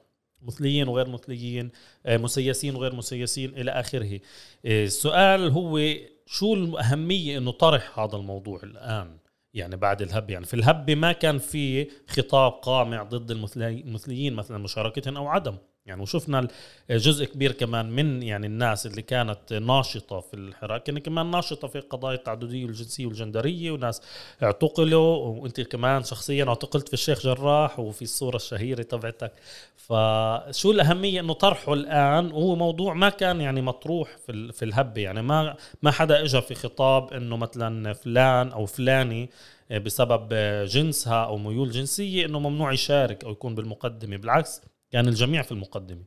مثليين 0.42 0.88
وغير 0.88 1.08
مثليين 1.08 1.70
آه، 2.06 2.16
مسيسين 2.16 2.74
وغير 2.76 2.94
مسيسين 2.94 3.50
إلى 3.50 3.70
آخره. 3.70 4.20
السؤال 4.64 5.50
هو 5.50 5.78
شو 6.26 6.54
الأهمية 6.54 7.38
أنه 7.38 7.50
طرح 7.50 7.98
هذا 7.98 8.16
الموضوع 8.16 8.60
الآن؟ 8.62 9.18
يعني 9.54 9.76
بعد 9.76 10.02
الهب 10.02 10.30
يعني 10.30 10.44
في 10.44 10.54
الهب 10.54 10.90
ما 10.90 11.12
كان 11.12 11.38
في 11.38 11.90
خطاب 12.08 12.52
قامع 12.52 13.02
ضد 13.02 13.30
المثليين 13.30 14.34
مثلا 14.34 14.58
مشاركتهم 14.58 15.16
أو 15.16 15.28
عدم. 15.28 15.56
يعني 15.86 16.02
وشفنا 16.02 16.48
جزء 16.90 17.24
كبير 17.24 17.52
كمان 17.52 17.90
من 17.90 18.22
يعني 18.22 18.46
الناس 18.46 18.86
اللي 18.86 19.02
كانت 19.02 19.52
ناشطة 19.52 20.20
في 20.20 20.34
الحراك 20.34 20.82
كان 20.82 20.98
كمان 20.98 21.30
ناشطة 21.30 21.68
في 21.68 21.80
قضايا 21.80 22.16
التعددية 22.16 22.64
والجنسية 22.66 23.06
والجندرية 23.06 23.70
وناس 23.70 24.02
اعتقلوا 24.42 25.16
وانت 25.16 25.60
كمان 25.60 26.02
شخصيا 26.02 26.44
اعتقلت 26.48 26.88
في 26.88 26.94
الشيخ 26.94 27.20
جراح 27.22 27.78
وفي 27.80 28.02
الصورة 28.02 28.36
الشهيرة 28.36 28.82
تبعتك. 28.82 29.32
فشو 29.76 30.70
الأهمية 30.70 31.20
إنه 31.20 31.32
طرحه 31.32 31.72
الآن؟ 31.72 32.26
وهو 32.32 32.56
موضوع 32.56 32.94
ما 32.94 33.08
كان 33.08 33.40
يعني 33.40 33.62
مطروح 33.62 34.16
في, 34.26 34.52
في 34.52 34.64
الهبة 34.64 35.00
يعني 35.02 35.22
ما 35.22 35.56
ما 35.82 35.90
حدا 35.90 36.22
اجى 36.22 36.40
في 36.40 36.54
خطاب 36.54 37.12
إنه 37.12 37.36
مثلا 37.36 37.92
فلان 37.92 38.52
أو 38.52 38.66
فلاني 38.66 39.30
بسبب 39.70 40.34
جنسها 40.64 41.24
أو 41.24 41.36
ميول 41.38 41.70
جنسية 41.70 42.26
إنه 42.26 42.38
ممنوع 42.38 42.72
يشارك 42.72 43.24
أو 43.24 43.30
يكون 43.32 43.54
بالمقدمة. 43.54 44.16
بالعكس 44.16 44.60
كان 44.94 45.08
الجميع 45.08 45.42
في 45.42 45.52
المقدمة. 45.52 46.04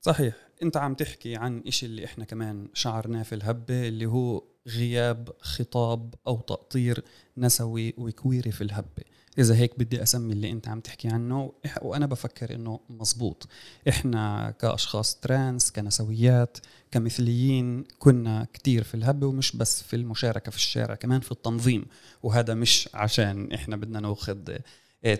صحيح. 0.00 0.34
انت 0.62 0.76
عم 0.76 0.94
تحكي 0.94 1.36
عن 1.36 1.62
إشي 1.66 1.86
اللي 1.86 2.04
إحنا 2.04 2.24
كمان 2.24 2.68
شعرناه 2.74 3.22
في 3.22 3.34
الهبة 3.34 3.88
اللي 3.88 4.06
هو 4.06 4.42
غياب 4.68 5.28
خطاب 5.40 6.14
أو 6.26 6.40
تأطير 6.40 7.04
نسوي 7.36 7.94
وكويري 7.98 8.52
في 8.52 8.64
الهبة. 8.64 9.02
إذا 9.38 9.54
هيك 9.54 9.78
بدي 9.78 10.02
أسمي 10.02 10.32
اللي 10.32 10.50
انت 10.50 10.68
عم 10.68 10.80
تحكي 10.80 11.08
عنه 11.08 11.52
وأنا 11.82 12.06
بفكر 12.06 12.54
إنه 12.54 12.80
مزبوط. 12.90 13.48
إحنا 13.88 14.50
كأشخاص 14.50 15.20
ترانس 15.20 15.70
كنسويات 15.70 16.58
كمثليين 16.90 17.84
كنا 17.98 18.46
كتير 18.52 18.82
في 18.82 18.94
الهبة 18.94 19.26
ومش 19.26 19.56
بس 19.56 19.82
في 19.82 19.96
المشاركة 19.96 20.50
في 20.50 20.56
الشارع 20.56 20.94
كمان 20.94 21.20
في 21.20 21.32
التنظيم. 21.32 21.86
وهذا 22.22 22.54
مش 22.54 22.88
عشان 22.94 23.52
إحنا 23.52 23.76
بدنا 23.76 24.00
ناخذ 24.00 24.56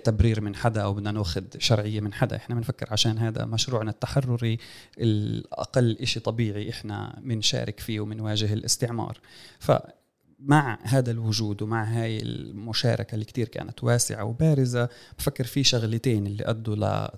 تبرير 0.04 0.40
من 0.40 0.56
حدا 0.56 0.82
أو 0.82 0.94
بدنا 0.94 1.10
نأخذ 1.10 1.44
شرعية 1.58 2.00
من 2.00 2.12
حدا. 2.12 2.36
إحنا 2.36 2.54
بنفكر 2.54 2.86
عشان 2.90 3.18
هذا 3.18 3.44
مشروعنا 3.44 3.90
التحرري 3.90 4.58
الأقل 4.98 5.96
شيء 6.04 6.22
طبيعي 6.22 6.70
إحنا 6.70 7.20
بنشارك 7.22 7.80
فيه 7.80 8.00
وبنواجه 8.00 8.52
الاستعمار. 8.52 9.20
فمع 9.58 10.78
هذا 10.82 11.10
الوجود 11.10 11.62
ومع 11.62 11.84
هاي 11.84 12.22
المشاركة 12.22 13.14
اللي 13.14 13.24
كتير 13.24 13.48
كانت 13.48 13.84
واسعة 13.84 14.24
وبارزة 14.24 14.88
بفكر 15.18 15.44
في 15.44 15.64
شغلتين 15.64 16.26
اللي 16.26 16.44
أدوا 16.44 16.76
ل 16.76 17.08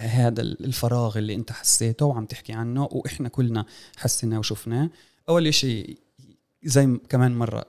هذا 0.00 0.42
الفراغ 0.42 1.18
اللي 1.18 1.34
أنت 1.34 1.52
حسيته 1.52 2.06
وعم 2.06 2.26
تحكي 2.26 2.52
عنه 2.52 2.88
وإحنا 2.92 3.28
كلنا 3.28 3.66
حسيناه 3.96 4.38
وشفناه. 4.38 4.90
أول 5.28 5.54
شيء 5.54 5.98
زي 6.64 6.98
كمان 7.08 7.34
مرة 7.38 7.64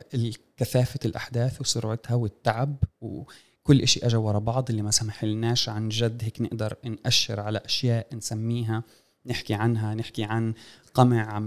كثافة 0.58 1.00
الأحداث 1.06 1.62
وسرعتها 1.62 2.16
والتعب 2.16 2.76
و 3.02 3.24
كل 3.64 3.82
إشي 3.82 4.06
أجا 4.06 4.18
ورا 4.18 4.40
بعض 4.40 4.70
اللي 4.70 4.82
ما 4.82 4.92
سمح 4.92 5.24
لناش 5.24 5.70
عن 5.70 5.90
جد 5.90 6.24
هيك 6.24 6.42
نقدر 6.42 6.76
نأشر 6.84 7.40
على 7.40 7.62
أشياء 7.66 8.08
نسميها 8.14 8.84
نحكي 9.26 9.54
عنها 9.54 9.96
نحكي 9.96 10.24
عن 10.24 10.54
قمع 10.94 11.34
عم 11.34 11.44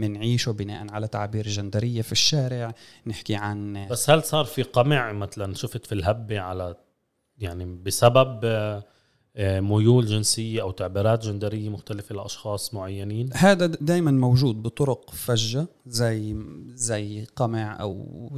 منعيشه 0.00 0.52
بناء 0.52 0.92
على 0.92 1.08
تعابير 1.08 1.48
جندرية 1.48 2.02
في 2.02 2.12
الشارع 2.12 2.74
نحكي 3.06 3.34
عن 3.34 3.86
بس 3.90 4.10
هل 4.10 4.22
صار 4.22 4.44
في 4.44 4.62
قمع 4.62 5.12
مثلا 5.12 5.54
شفت 5.54 5.86
في 5.86 5.92
الهبة 5.92 6.40
على 6.40 6.74
يعني 7.38 7.64
بسبب 7.64 8.40
آه، 9.36 9.60
ميول 9.60 10.06
جنسية 10.06 10.62
أو 10.62 10.70
تعبيرات 10.70 11.24
جندرية 11.24 11.68
مختلفة 11.68 12.14
لأشخاص 12.14 12.74
معينين؟ 12.74 13.30
هذا 13.32 13.66
دائما 13.66 14.10
موجود 14.10 14.62
بطرق 14.62 15.10
فجة 15.10 15.66
زي 15.86 16.36
زي 16.74 17.24
قمع 17.36 17.80
أو 17.80 18.30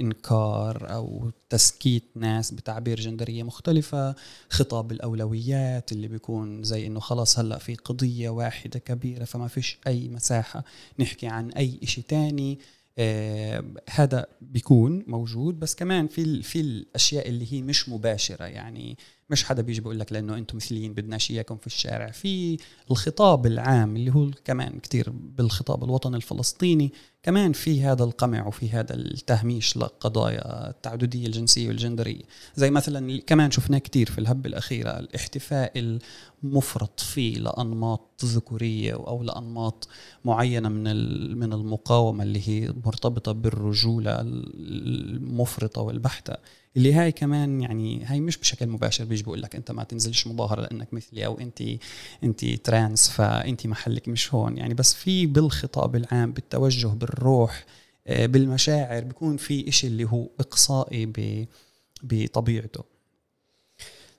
إنكار 0.00 0.94
أو 0.94 1.30
تسكيت 1.50 2.04
ناس 2.14 2.50
بتعبير 2.50 3.00
جندرية 3.00 3.42
مختلفة 3.42 4.14
خطاب 4.50 4.92
الأولويات 4.92 5.92
اللي 5.92 6.08
بيكون 6.08 6.62
زي 6.62 6.86
إنه 6.86 7.00
خلص 7.00 7.38
هلأ 7.38 7.58
في 7.58 7.74
قضية 7.74 8.28
واحدة 8.28 8.78
كبيرة 8.78 9.24
فما 9.24 9.48
فيش 9.48 9.78
أي 9.86 10.08
مساحة 10.08 10.64
نحكي 10.98 11.26
عن 11.26 11.50
أي 11.50 11.78
شيء 11.84 12.04
تاني. 12.08 12.58
آه 12.98 13.64
هذا 13.90 14.26
بيكون 14.40 15.04
موجود 15.06 15.60
بس 15.60 15.74
كمان 15.74 16.08
في 16.08 16.42
في 16.42 16.60
الأشياء 16.60 17.28
اللي 17.28 17.52
هي 17.52 17.62
مش 17.62 17.88
مباشرة 17.88 18.44
يعني 18.44 18.98
مش 19.32 19.44
حدا 19.44 19.62
بيجي 19.62 19.80
بيقول 19.80 20.00
لك 20.00 20.12
لأنه 20.12 20.36
أنتم 20.38 20.56
مثليين 20.56 20.94
بدناش 20.94 21.30
إياكم 21.30 21.56
في 21.56 21.66
الشارع. 21.66 22.10
في 22.10 22.56
الخطاب 22.90 23.46
العام 23.46 23.96
اللي 23.96 24.14
هو 24.14 24.30
كمان 24.44 24.78
كتير 24.78 25.10
بالخطاب 25.10 25.84
الوطني 25.84 26.16
الفلسطيني 26.16 26.92
كمان 27.22 27.52
في 27.52 27.82
هذا 27.82 28.04
القمع 28.04 28.46
وفي 28.46 28.70
هذا 28.70 28.94
التهميش 28.94 29.76
لقضايا 29.76 30.70
التعددية 30.70 31.26
الجنسية 31.26 31.68
والجندرية. 31.68 32.22
زي 32.56 32.70
مثلا 32.70 33.20
كمان 33.26 33.50
شفناه 33.50 33.78
كتير 33.78 34.10
في 34.10 34.18
الهبة 34.18 34.48
الأخيرة 34.48 34.98
الاحتفاء 34.98 35.98
المفرط 36.44 37.00
فيه 37.00 37.38
لأنماط 37.38 38.24
ذكورية 38.24 38.92
أو 38.92 39.22
لأنماط 39.22 39.88
معينة 40.24 40.68
من 40.68 40.84
من 41.38 41.52
المقاومة 41.52 42.22
اللي 42.22 42.48
هي 42.48 42.74
مرتبطة 42.84 43.32
بالرجولة 43.32 44.20
المفرطة 44.20 45.80
والبحتة. 45.82 46.34
اللي 46.76 46.94
هاي 46.94 47.12
كمان 47.12 47.60
يعني 47.60 48.04
هاي 48.04 48.20
مش 48.20 48.38
بشكل 48.38 48.66
مباشر 48.66 49.04
بيجي 49.04 49.22
بقول 49.22 49.42
لك 49.42 49.56
انت 49.56 49.70
ما 49.70 49.84
تنزلش 49.84 50.26
مظاهرة 50.26 50.60
لأنك 50.60 50.94
مثلي 50.94 51.26
أو 51.26 51.38
انت 51.40 51.62
أنت 52.24 52.44
ترانس 52.44 53.10
فأنت 53.10 53.66
محلك 53.66 54.08
مش 54.08 54.34
هون. 54.34 54.58
يعني 54.58 54.74
بس 54.74 54.94
في 54.94 55.26
بالخطاب 55.26 55.96
العام 55.96 56.32
بالتوجه 56.32 56.86
بالروح 56.86 57.64
آه، 58.06 58.26
بالمشاعر 58.26 59.04
بيكون 59.04 59.36
في 59.36 59.68
إشي 59.68 59.86
اللي 59.86 60.04
هو 60.04 60.26
إقصائي 60.40 61.12
بطبيعته. 62.02 62.84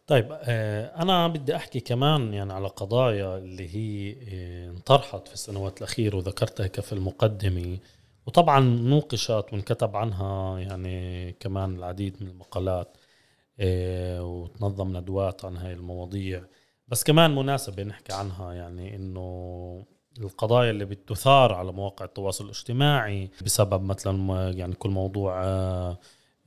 طيب 0.07 0.27
آه، 0.31 1.01
أنا 1.01 1.27
بدي 1.27 1.55
أحكي 1.55 1.79
كمان 1.79 2.33
يعني 2.33 2.53
على 2.53 2.67
قضايا 2.67 3.37
اللي 3.37 3.75
هي 3.75 4.15
آه، 4.29 4.69
انطرحت 4.69 5.27
في 5.27 5.33
السنوات 5.33 5.77
الاخيره 5.77 6.15
وذكرتها 6.17 6.81
في 6.81 6.93
المقدمه 6.93 7.77
وطبعا 8.27 8.59
نوقشت 8.59 9.45
وانكتب 9.51 9.95
عنها 9.95 10.59
يعني 10.59 11.31
كمان 11.39 11.75
العديد 11.75 12.17
من 12.21 12.27
المقالات 12.27 12.97
آه، 13.59 14.23
وتنظم 14.23 14.97
ندوات 14.97 15.45
عن 15.45 15.57
هاي 15.57 15.73
المواضيع. 15.73 16.43
بس 16.87 17.03
كمان 17.03 17.35
مناسبة 17.35 17.83
نحكي 17.83 18.13
عنها 18.13 18.53
يعني 18.53 18.95
إنه 18.95 19.85
القضايا 20.19 20.71
اللي 20.71 20.85
بتثار 20.85 21.53
على 21.53 21.71
مواقع 21.71 22.05
التواصل 22.05 22.45
الاجتماعي 22.45 23.29
بسبب 23.45 23.83
مثلا 23.83 24.51
يعني 24.51 24.73
كل 24.75 24.89
موضوع 24.89 25.43
آه، 25.43 25.97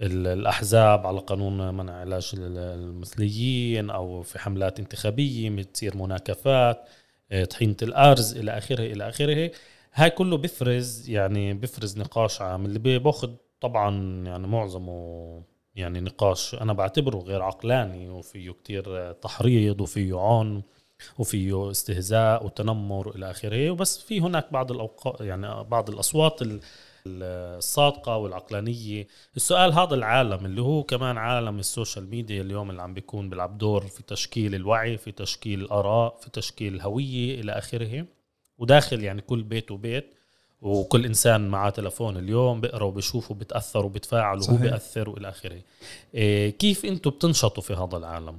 الأحزاب 0.00 1.06
على 1.06 1.20
قانون 1.20 1.74
منع 1.74 1.92
علاج 1.92 2.30
المثليين 2.36 3.90
أو 3.90 4.22
في 4.22 4.38
حملات 4.38 4.80
انتخابية 4.80 5.50
بتصير 5.50 5.96
مناكفات 5.96 6.88
آه، 7.32 7.44
طحينه 7.44 7.76
الارز 7.82 8.36
إلى 8.36 8.58
آخره 8.58 8.84
إلى 8.92 9.08
آخره. 9.08 9.50
هاي 9.98 10.10
كله 10.10 10.36
بفرز 10.36 11.10
يعني 11.10 11.54
بفرز 11.54 11.98
نقاش 11.98 12.40
عام. 12.42 12.66
اللي 12.66 12.98
باخذ 12.98 13.30
طبعا 13.60 13.90
يعني 14.26 14.46
معظمه 14.46 15.42
يعني 15.74 16.00
نقاش 16.00 16.54
أنا 16.54 16.72
بعتبره 16.72 17.18
غير 17.18 17.42
عقلاني 17.42 18.08
وفيه 18.08 18.50
كتير 18.50 19.12
تحريض 19.12 19.80
وفيه 19.80 20.20
عنف 20.20 20.64
وفيه 21.18 21.70
استهزاء 21.70 22.46
وتنمر 22.46 23.14
إلى 23.14 23.30
آخره. 23.30 23.70
وبس 23.70 23.98
في 23.98 24.20
هناك 24.20 24.52
بعض 24.52 24.72
الاوقات 24.72 25.20
يعني 25.20 25.64
بعض 25.64 25.90
الأصوات 25.90 26.40
الصادقة 27.06 28.16
والعقلانية. 28.16 29.06
السؤال 29.36 29.72
هذا 29.72 29.94
العالم 29.94 30.46
اللي 30.46 30.62
هو 30.62 30.82
كمان 30.82 31.18
عالم 31.18 31.58
ال 31.58 31.65
social 31.65 32.10
media 32.10 32.42
اليوم 32.42 32.70
اللي 32.70 32.82
عم 32.82 32.94
بيكون 32.94 33.30
بيلعب 33.30 33.58
دور 33.58 33.86
في 33.86 34.02
تشكيل 34.02 34.54
الوعي 34.54 34.96
في 34.96 35.12
تشكيل 35.12 35.60
الآراء 35.60 36.16
في 36.20 36.30
تشكيل 36.30 36.74
الهوية 36.74 37.40
إلى 37.40 37.52
آخره. 37.52 38.06
وداخل 38.58 39.04
يعني 39.04 39.20
كل 39.20 39.42
بيت 39.42 39.70
وبيت 39.70 40.14
وكل 40.62 41.04
إنسان 41.04 41.48
معاه 41.48 41.70
تلفون 41.70 42.16
اليوم 42.16 42.60
بيقرأ 42.60 42.84
وبيشوف 42.84 43.30
وبتاثر 43.30 43.86
وبتفاعل 43.86 44.38
وهو 44.38 44.56
بيأثر 44.56 45.10
وإلى 45.10 45.28
آخره. 45.28 45.60
إيه 46.14 46.50
كيف 46.50 46.84
أنتم 46.84 47.10
بتنشطوا 47.10 47.62
في 47.62 47.74
هذا 47.74 47.96
العالم؟ 47.96 48.38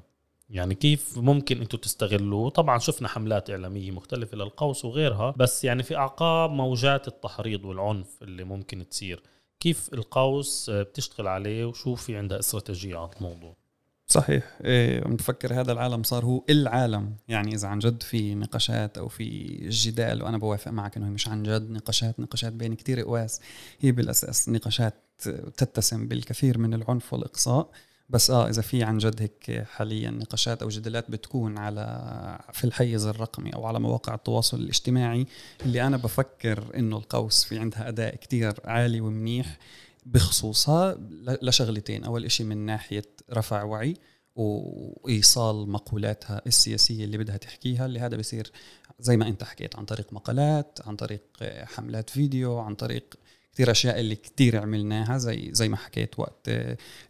يعني 0.49 0.75
كيف 0.75 1.17
ممكن 1.17 1.61
أنتم 1.61 1.77
تستغلوه؟ 1.77 2.49
طبعا 2.49 2.79
شفنا 2.79 3.07
حملات 3.07 3.49
إعلامية 3.49 3.91
مختلفة 3.91 4.37
للقوس 4.37 4.85
وغيرها 4.85 5.33
بس 5.37 5.63
يعني 5.63 5.83
في 5.83 5.95
أعقاب 5.95 6.51
موجات 6.51 7.07
التحريض 7.07 7.65
والعنف 7.65 8.07
اللي 8.21 8.43
ممكن 8.43 8.89
تصير. 8.89 9.23
كيف 9.59 9.93
القوس 9.93 10.69
بتشتغل 10.69 11.27
عليه؟ 11.27 11.65
وشو 11.65 11.95
في 11.95 12.17
عندها 12.17 12.39
استراتيجيه 12.39 12.97
على 12.97 13.09
الموضوع 13.17 13.55
صحيح. 14.17 14.43
إيه 14.63 14.99
بفكر 14.99 15.61
هذا 15.61 15.71
العالم 15.71 16.03
صار 16.03 16.25
هو 16.25 16.43
العالم. 16.49 17.15
يعني 17.27 17.55
إذا 17.55 17.67
عن 17.67 17.79
جد 17.79 18.03
في 18.03 18.35
نقاشات 18.35 18.97
أو 18.97 19.07
في 19.07 19.57
جدال 19.69 20.23
وأنا 20.23 20.37
بوافق 20.37 20.71
معك 20.71 20.97
إنه 20.97 21.09
مش 21.09 21.27
عن 21.27 21.43
جد 21.43 21.71
نقاشات 21.71 22.19
نقاشات 22.19 22.53
بين 22.53 22.73
كتير 22.73 23.01
قواس. 23.01 23.41
هي 23.79 23.91
بالأساس 23.91 24.49
نقاشات 24.49 24.93
تتسم 25.57 26.07
بالكثير 26.07 26.57
من 26.57 26.73
العنف 26.73 27.13
والإقصاء. 27.13 27.69
بس 28.09 28.31
آه 28.31 28.49
إذا 28.49 28.61
في 28.61 28.83
عن 28.83 28.97
جد 28.97 29.21
هيك 29.21 29.65
حاليا 29.67 30.11
نقاشات 30.11 30.61
أو 30.61 30.69
جدالات 30.69 31.11
بتكون 31.11 31.57
على 31.57 32.39
في 32.53 32.63
الحيز 32.63 33.05
الرقمي 33.05 33.55
أو 33.55 33.65
على 33.65 33.79
مواقع 33.79 34.13
التواصل 34.13 34.59
الاجتماعي 34.59 35.25
اللي 35.65 35.87
أنا 35.87 35.97
بفكر 35.97 36.63
إنه 36.75 36.97
القوس 36.97 37.43
في 37.43 37.59
عندها 37.59 37.87
أداء 37.87 38.15
كتير 38.15 38.53
عالي 38.65 39.01
ومنيح 39.01 39.57
بخصوصها 40.05 40.97
لشغلتين. 41.41 42.03
أول 42.03 42.25
إشي 42.25 42.43
من 42.43 42.57
ناحية 42.57 43.03
رفع 43.33 43.63
وعي 43.63 43.93
وإيصال 44.35 45.69
مقولاتها 45.69 46.41
السياسية 46.47 47.05
اللي 47.05 47.17
بدها 47.17 47.37
تحكيها 47.37 47.85
اللي 47.85 47.99
هذا 47.99 48.17
بصير 48.17 48.51
زي 48.99 49.17
ما 49.17 49.27
أنت 49.27 49.43
حكيت 49.43 49.75
عن 49.75 49.85
طريق 49.85 50.13
مقالات 50.13 50.79
عن 50.85 50.95
طريق 50.95 51.21
حملات 51.43 52.09
فيديو 52.09 52.59
عن 52.59 52.75
طريق 52.75 53.15
كثير 53.53 53.71
أشياء 53.71 53.99
اللي 53.99 54.15
كثير 54.15 54.61
عملناها 54.61 55.17
زي 55.17 55.49
زي 55.53 55.69
ما 55.69 55.77
حكيت 55.77 56.19
وقت 56.19 56.49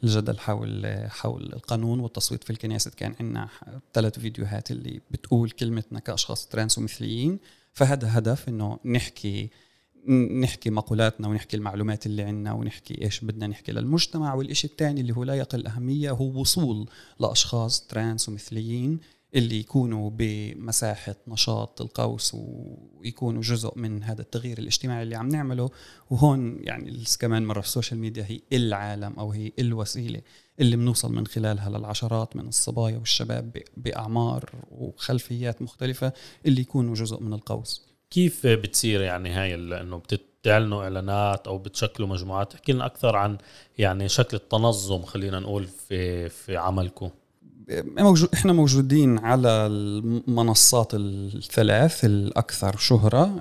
الجدل 0.03 0.39
حول 0.39 1.05
حول 1.09 1.53
القانون 1.53 1.99
والتصويت 1.99 2.43
في 2.43 2.49
الكنيسة. 2.49 2.91
كان 2.97 3.15
عندنا 3.19 3.49
ثلاث 3.93 4.19
فيديوهات 4.19 4.71
اللي 4.71 5.01
بتقول 5.11 5.49
كلمتنا 5.49 5.99
كأشخاص 5.99 6.47
ترانس 6.47 6.77
ومثليين. 6.77 7.39
فهذا 7.73 8.17
هدف 8.17 8.49
إنه 8.49 8.79
نحكي 8.85 9.49
نحكي 10.09 10.69
مقولاتنا 10.69 11.27
ونحكي 11.27 11.57
المعلومات 11.57 12.05
اللي 12.05 12.23
عندنا 12.23 12.53
ونحكي 12.53 13.01
إيش 13.01 13.25
بدنا 13.25 13.47
نحكي 13.47 13.71
للمجتمع. 13.71 14.33
والإشي 14.33 14.67
الثاني 14.67 15.01
اللي 15.01 15.15
هو 15.15 15.23
لا 15.23 15.33
يقل 15.33 15.67
أهمية 15.67 16.11
هو 16.11 16.39
وصول 16.39 16.89
لأشخاص 17.19 17.87
trans 17.87 18.29
ومثليين 18.29 18.99
اللي 19.35 19.59
يكونوا 19.59 20.11
بمساحة 20.13 21.15
نشاط 21.27 21.81
القوس 21.81 22.35
ويكونوا 22.35 23.41
جزء 23.41 23.73
من 23.75 24.03
هذا 24.03 24.21
التغيير 24.21 24.57
الاجتماعي 24.57 25.03
اللي 25.03 25.15
عم 25.15 25.29
نعمله. 25.29 25.69
وهون 26.09 26.59
يعني 26.63 27.03
كمان 27.19 27.45
مرة 27.45 27.59
ال 27.59 27.65
social 27.65 27.99
media 27.99 28.25
هي 28.27 28.39
العالم 28.53 29.13
أو 29.19 29.31
هي 29.31 29.51
الوسيلة 29.59 30.21
اللي 30.59 30.75
بنوصل 30.75 31.13
من 31.13 31.27
خلالها 31.27 31.69
للعشرات 31.69 32.35
من 32.35 32.47
الصبايا 32.47 32.97
والشباب 32.97 33.57
بأعمار 33.77 34.51
وخلفيات 34.71 35.61
مختلفة 35.61 36.13
اللي 36.45 36.61
يكونوا 36.61 36.95
جزء 36.95 37.23
من 37.23 37.33
القوس. 37.33 37.86
كيف 38.09 38.47
بتصير 38.47 39.01
يعني 39.01 39.29
هاي 39.29 39.55
إنه 39.55 40.01
بتعلنوا 40.41 40.83
إعلانات 40.83 41.47
أو 41.47 41.57
بتشكلوا 41.57 42.07
مجموعات؟ 42.07 42.53
احكي 42.53 42.71
لنا 42.73 42.85
أكثر 42.85 43.15
عن 43.15 43.37
يعني 43.77 44.09
شكل 44.09 44.37
التنظم 44.37 45.01
خلينا 45.01 45.39
نقول 45.39 45.67
في 45.67 46.29
في 46.29 46.57
عملكم. 46.57 47.09
موجود 47.97 48.29
إحنا 48.33 48.53
موجودين 48.53 49.19
على 49.19 49.49
المنصات 49.49 50.91
الثلاث 50.93 52.05
الأكثر 52.05 52.77
شهرة 52.77 53.39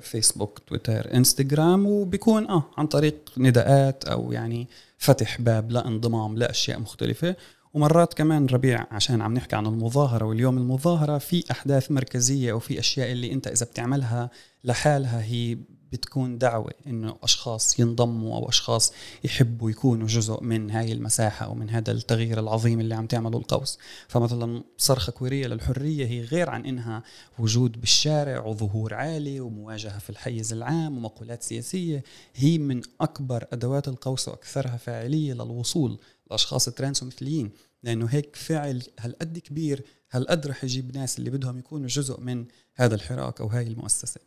فيسبوك 0.00 0.58
تويتر 0.58 1.14
انستغرام 1.14 1.86
وبيكون 1.86 2.48
آه 2.48 2.64
عن 2.76 2.86
طريق 2.86 3.14
نداءات 3.36 4.04
أو 4.04 4.32
يعني 4.32 4.68
فتح 4.98 5.40
باب 5.40 5.70
لانضمام 5.70 6.38
لأشياء 6.38 6.78
مختلفة. 6.80 7.36
ومرات 7.74 8.14
كمان 8.14 8.46
ربيع 8.46 8.86
عشان 8.90 9.22
عم 9.22 9.34
نحكي 9.34 9.56
عن 9.56 9.66
المظاهرة 9.66 10.24
واليوم 10.24 10.58
المظاهرة 10.58 11.18
في 11.18 11.44
أحداث 11.50 11.90
مركزية 11.90 12.52
أو 12.52 12.58
في 12.58 12.78
أشياء 12.78 13.12
اللي 13.12 13.32
أنت 13.32 13.46
إذا 13.46 13.66
بتعملها 13.66 14.30
لحالها 14.64 15.22
هي 15.22 15.58
بتكون 15.92 16.38
دعوة 16.38 16.72
إنه 16.86 17.16
أشخاص 17.22 17.78
ينضموا 17.80 18.36
أو 18.36 18.48
أشخاص 18.48 18.92
يحبوا 19.24 19.70
يكونوا 19.70 20.06
جزء 20.06 20.42
من 20.42 20.70
هاي 20.70 20.92
المساحة 20.92 21.46
أو 21.46 21.54
من 21.54 21.70
هذا 21.70 21.92
التغيير 21.92 22.40
العظيم 22.40 22.80
اللي 22.80 22.94
عم 22.94 23.06
تعمله 23.06 23.38
القوس. 23.38 23.78
فمثلا 24.08 24.62
صرخة 24.78 25.12
كورية 25.12 25.46
للحرية 25.46 26.06
هي 26.06 26.20
غير 26.20 26.50
عن 26.50 26.66
إنها 26.66 27.02
وجود 27.38 27.80
بالشارع 27.80 28.44
وظهور 28.44 28.94
عالي 28.94 29.40
ومواجهة 29.40 29.98
في 29.98 30.10
الحيز 30.10 30.52
العام 30.52 30.96
ومقولات 30.96 31.42
سياسية. 31.42 32.04
هي 32.34 32.58
من 32.58 32.82
أكبر 33.00 33.46
أدوات 33.52 33.88
القوس 33.88 34.28
وأكثرها 34.28 34.76
فاعلية 34.76 35.32
للوصول 35.32 35.98
لأشخاص 36.30 36.64
ترانس 36.64 37.02
ومثليين 37.02 37.50
لأنه 37.82 38.06
هيك 38.06 38.36
فعل 38.36 38.82
هالقد 38.98 39.38
كبير 39.38 39.84
هالقد 40.10 40.46
رح 40.46 40.64
يجيب 40.64 40.96
ناس 40.96 41.18
اللي 41.18 41.30
بدهم 41.30 41.58
يكونوا 41.58 41.86
جزء 41.86 42.20
من 42.20 42.46
هذا 42.74 42.94
الحراك 42.94 43.40
أو 43.40 43.46
هاي 43.46 43.66
المؤسسة. 43.66 44.20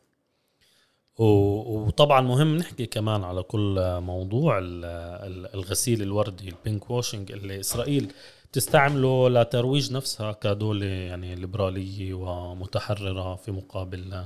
وطبعا 1.18 2.22
مهم 2.22 2.58
نحكي 2.58 2.86
كمان 2.86 3.24
على 3.24 3.44
كل 3.44 4.00
موضوع 4.00 4.60
الغسيل 5.54 6.02
الوردي 6.02 6.50
ال 6.50 6.90
pinkwashing 6.90 7.32
اللي 7.32 7.60
إسرائيل 7.60 8.12
بتستعمله 8.52 9.30
لترويج 9.30 9.94
نفسها 9.94 10.32
كدولة 10.32 10.86
يعني 10.86 11.36
ليبرالية 11.36 12.14
ومتحررة 12.14 13.36
في 13.36 13.52
مقابل 13.52 14.26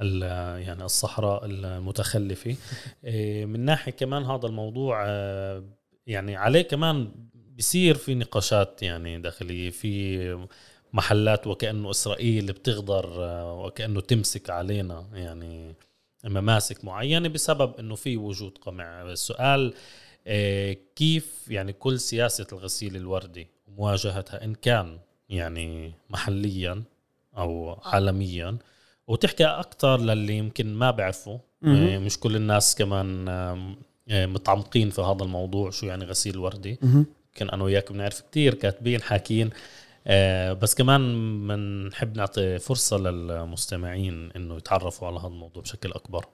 يعني 0.00 0.84
الصحراء 0.84 1.44
المتخلفة. 1.44 2.56
إيه، 3.04 3.46
من 3.46 3.60
ناحية 3.60 3.92
كمان 3.92 4.24
هذا 4.24 4.46
الموضوع 4.46 5.06
يعني 6.06 6.36
عليه 6.36 6.62
كمان 6.62 7.12
بصير 7.58 7.94
في 7.94 8.14
نقاشات 8.14 8.82
يعني 8.82 9.18
داخلية 9.18 9.70
في 9.70 10.48
محلات 10.92 11.46
وكأنه 11.46 11.90
إسرائيل 11.90 12.52
بتغدر 12.52 13.10
وكأنه 13.64 14.00
تمسك 14.00 14.50
علينا 14.50 15.04
يعني. 15.12 15.74
مماسك 16.24 16.84
معينة 16.84 17.28
بسبب 17.28 17.74
إنه 17.78 17.94
في 17.94 18.16
وجود 18.16 18.58
قمع. 18.58 19.02
السؤال 19.02 19.74
آه، 20.26 20.76
كيف 20.96 21.48
يعني 21.48 21.72
كل 21.72 22.00
سياسة 22.00 22.46
الغسيل 22.52 22.96
الوردي 22.96 23.48
ومواجهتها 23.68 24.44
إن 24.44 24.54
كان 24.54 24.98
يعني 25.28 25.92
محليا 26.10 26.82
أو 27.36 27.80
عالميا 27.84 28.58
وتحكي 29.06 29.44
أكثر 29.44 30.00
للي 30.00 30.38
يمكن 30.38 30.74
ما 30.74 30.90
بيعرفوا 30.90 31.38
آه، 31.64 31.98
مش 31.98 32.18
كل 32.18 32.36
الناس 32.36 32.74
كمان 32.74 33.28
آه، 33.28 34.26
متعمقين 34.26 34.90
في 34.90 35.00
هذا 35.00 35.22
الموضوع 35.24 35.70
شو 35.70 35.86
يعني 35.86 36.04
غسيل 36.04 36.38
وردي. 36.38 36.78
يمكن 36.82 37.50
أنا 37.50 37.64
وياك 37.64 37.92
بنعرف 37.92 38.20
كثير 38.30 38.54
كاتبين 38.54 39.02
حاكيين 39.02 39.50
بس 40.54 40.74
كمان 40.74 41.02
بنحب 41.48 42.16
نعطي 42.16 42.58
فرصة 42.58 42.96
للمستمعين 42.96 44.30
إنه 44.36 44.56
يتعرفوا 44.56 45.08
على 45.08 45.18
هذا 45.18 45.26
الموضوع 45.26 45.62
بشكل 45.62 45.92
أكبر. 45.92 46.26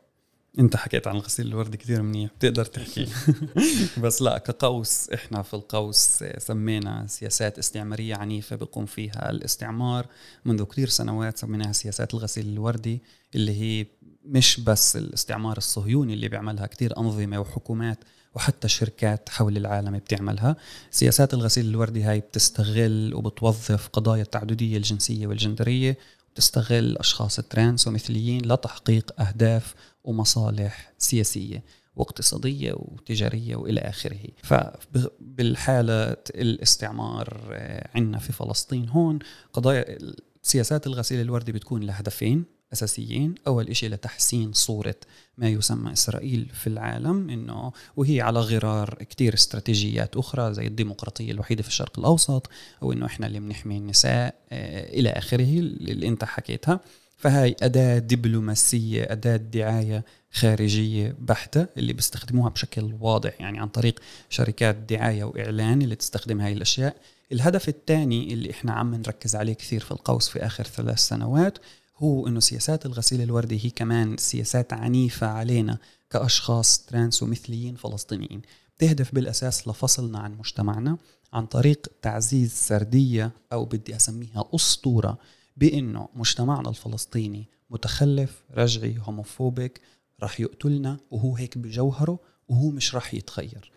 أنت 0.58 0.76
حكيت 0.76 1.06
عن 1.06 1.16
الغسيل 1.16 1.46
الوردي 1.46 1.76
كثير 1.76 2.02
منيح 2.02 2.30
بتقدر 2.38 2.64
تحكي. 2.64 3.08
بس 4.02 4.22
لا 4.22 4.38
كقوس 4.38 5.10
إحنا 5.10 5.42
في 5.42 5.54
القوس 5.54 6.24
سمينا 6.38 7.06
سياسات 7.06 7.58
استعمارية 7.58 8.14
عنيفة 8.14 8.56
بقوم 8.56 8.86
فيها 8.86 9.30
الاستعمار. 9.30 10.06
منذ 10.44 10.64
كثير 10.64 10.88
سنوات 10.88 11.38
سميناها 11.38 11.72
سياسات 11.72 12.14
الغسيل 12.14 12.48
الوردي 12.48 13.02
اللي 13.34 13.60
هي 13.60 13.86
مش 14.24 14.60
بس 14.60 14.96
الاستعمار 14.96 15.56
الصهيوني 15.56 16.14
اللي 16.14 16.28
بيعملها 16.28 16.66
كثير 16.66 16.98
أنظمة 16.98 17.38
وحكومات 17.40 18.04
وحتى 18.38 18.68
شركات 18.68 19.28
حول 19.28 19.56
العالم 19.56 19.98
بتعملها. 19.98 20.56
سياسات 20.90 21.34
الغسيل 21.34 21.66
الوردي 21.68 22.02
هاي 22.02 22.20
بتستغل 22.20 23.14
وبتوظف 23.14 23.88
قضايا 23.88 24.22
التعددية 24.22 24.76
الجنسية 24.76 25.26
والجندرية 25.26 25.98
بتستغل 26.34 26.96
أشخاص 26.96 27.36
ترانس 27.36 27.88
ومثليين 27.88 28.52
لتحقيق 28.52 29.20
أهداف 29.20 29.74
ومصالح 30.04 30.92
سياسية 30.98 31.62
واقتصادية 31.96 32.72
وتجارية 32.76 33.56
وإلى 33.56 33.80
آخره. 33.80 34.28
فبالحالة 34.42 36.16
الاستعمار 36.30 37.48
آه، 37.52 37.88
عندنا 37.94 38.18
في 38.18 38.32
فلسطين 38.32 38.88
هون 38.88 39.18
قضايا 39.52 39.98
سياسات 40.42 40.86
الغسيل 40.86 41.20
الوردي 41.20 41.52
بتكون 41.52 41.82
لهدفين. 41.82 42.57
أساسيين. 42.72 43.34
أول 43.46 43.68
إشي 43.68 43.88
لتحسين 43.88 44.52
صورة 44.52 44.94
ما 45.38 45.48
يسمى 45.48 45.92
إسرائيل 45.92 46.48
في 46.54 46.66
العالم 46.66 47.30
إنه 47.30 47.72
وهي 47.96 48.20
على 48.20 48.40
غرار 48.40 48.94
كتير 49.10 49.34
استراتيجيات 49.34 50.16
أخرى 50.16 50.54
زي 50.54 50.66
الديمقراطية 50.66 51.32
الوحيدة 51.32 51.62
في 51.62 51.68
الشرق 51.68 51.98
الأوسط 51.98 52.50
أو 52.82 52.92
إنه 52.92 53.06
إحنا 53.06 53.26
اللي 53.26 53.40
بنحمي 53.40 53.76
النساء 53.76 54.34
آه، 54.50 54.98
إلى 54.98 55.10
آخره 55.10 55.58
اللي 55.58 56.08
أنت 56.08 56.24
حكيتها. 56.24 56.80
فهاي 57.16 57.56
أداة 57.62 57.98
دبلوماسية 57.98 59.12
أداة 59.12 59.36
دعاية 59.36 60.04
خارجية 60.32 61.14
بحتة 61.18 61.66
اللي 61.76 61.92
بيستخدموها 61.92 62.48
بشكل 62.50 62.94
واضح 63.00 63.40
يعني 63.40 63.58
عن 63.60 63.68
طريق 63.68 64.00
شركات 64.30 64.76
دعاية 64.76 65.24
وإعلان 65.24 65.82
اللي 65.82 65.94
تستخدم 65.96 66.40
هاي 66.40 66.52
الأشياء. 66.52 66.96
الهدف 67.32 67.68
الثاني 67.68 68.32
اللي 68.32 68.50
إحنا 68.50 68.72
عم 68.72 68.94
نركز 68.94 69.36
عليه 69.36 69.52
كثير 69.52 69.80
في 69.80 69.90
القوس 69.90 70.28
في 70.28 70.46
آخر 70.46 70.64
ثلاث 70.64 70.98
سنوات 70.98 71.58
هو 71.98 72.26
إنه 72.26 72.40
سياسات 72.40 72.86
الغسيل 72.86 73.22
الوردي 73.22 73.66
هي 73.66 73.70
كمان 73.70 74.16
سياسات 74.16 74.72
عنيفة 74.72 75.26
علينا 75.26 75.78
كأشخاص 76.10 76.78
ترانس 76.78 77.22
ومثليين 77.22 77.74
فلسطينيين. 77.74 78.42
بتهدف 78.76 79.14
بالأساس 79.14 79.68
لفصلنا 79.68 80.18
عن 80.18 80.38
مجتمعنا 80.38 80.98
عن 81.32 81.46
طريق 81.46 81.86
تعزيز 82.02 82.52
سردية 82.52 83.32
أو 83.52 83.64
بدي 83.64 83.96
أسميها 83.96 84.44
أسطورة 84.54 85.18
بإنه 85.56 86.08
مجتمعنا 86.14 86.68
الفلسطيني 86.68 87.48
متخلف 87.70 88.42
رجعي 88.54 88.98
هوموفوبيك 89.00 89.80
رح 90.22 90.40
يقتلنا 90.40 90.98
وهو 91.10 91.36
هيك 91.36 91.58
بجوهره 91.58 92.18
وهو 92.48 92.70
مش 92.70 92.94
راح 92.94 93.14
يتغير 93.14 93.72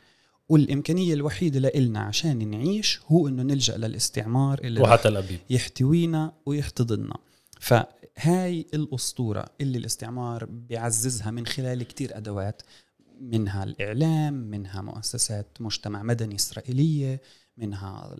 والإمكانية 0.49 1.13
الوحيدة 1.13 1.59
لإلنا 1.59 1.99
عشان 1.99 2.49
نعيش 2.49 2.99
هو 3.07 3.27
إنه 3.27 3.43
نلجأ 3.43 3.77
للاستعمار 3.77 4.59
اللي 4.63 4.81
وحتى 4.81 5.07
الأبيب 5.07 5.39
يحتوينا 5.49 6.33
ويحتضننا. 6.45 7.17
فهاي 7.61 8.65
الأسطورة 8.73 9.45
اللي 9.61 9.77
الاستعمار 9.77 10.45
بيعززها 10.45 11.31
من 11.31 11.45
خلال 11.45 11.83
كتير 11.83 12.17
أدوات 12.17 12.61
منها 13.19 13.63
الإعلام 13.63 14.33
منها 14.33 14.81
مؤسسات 14.81 15.57
مجتمع 15.59 16.03
مدني 16.03 16.35
إسرائيلية. 16.35 17.21
منها 17.57 18.15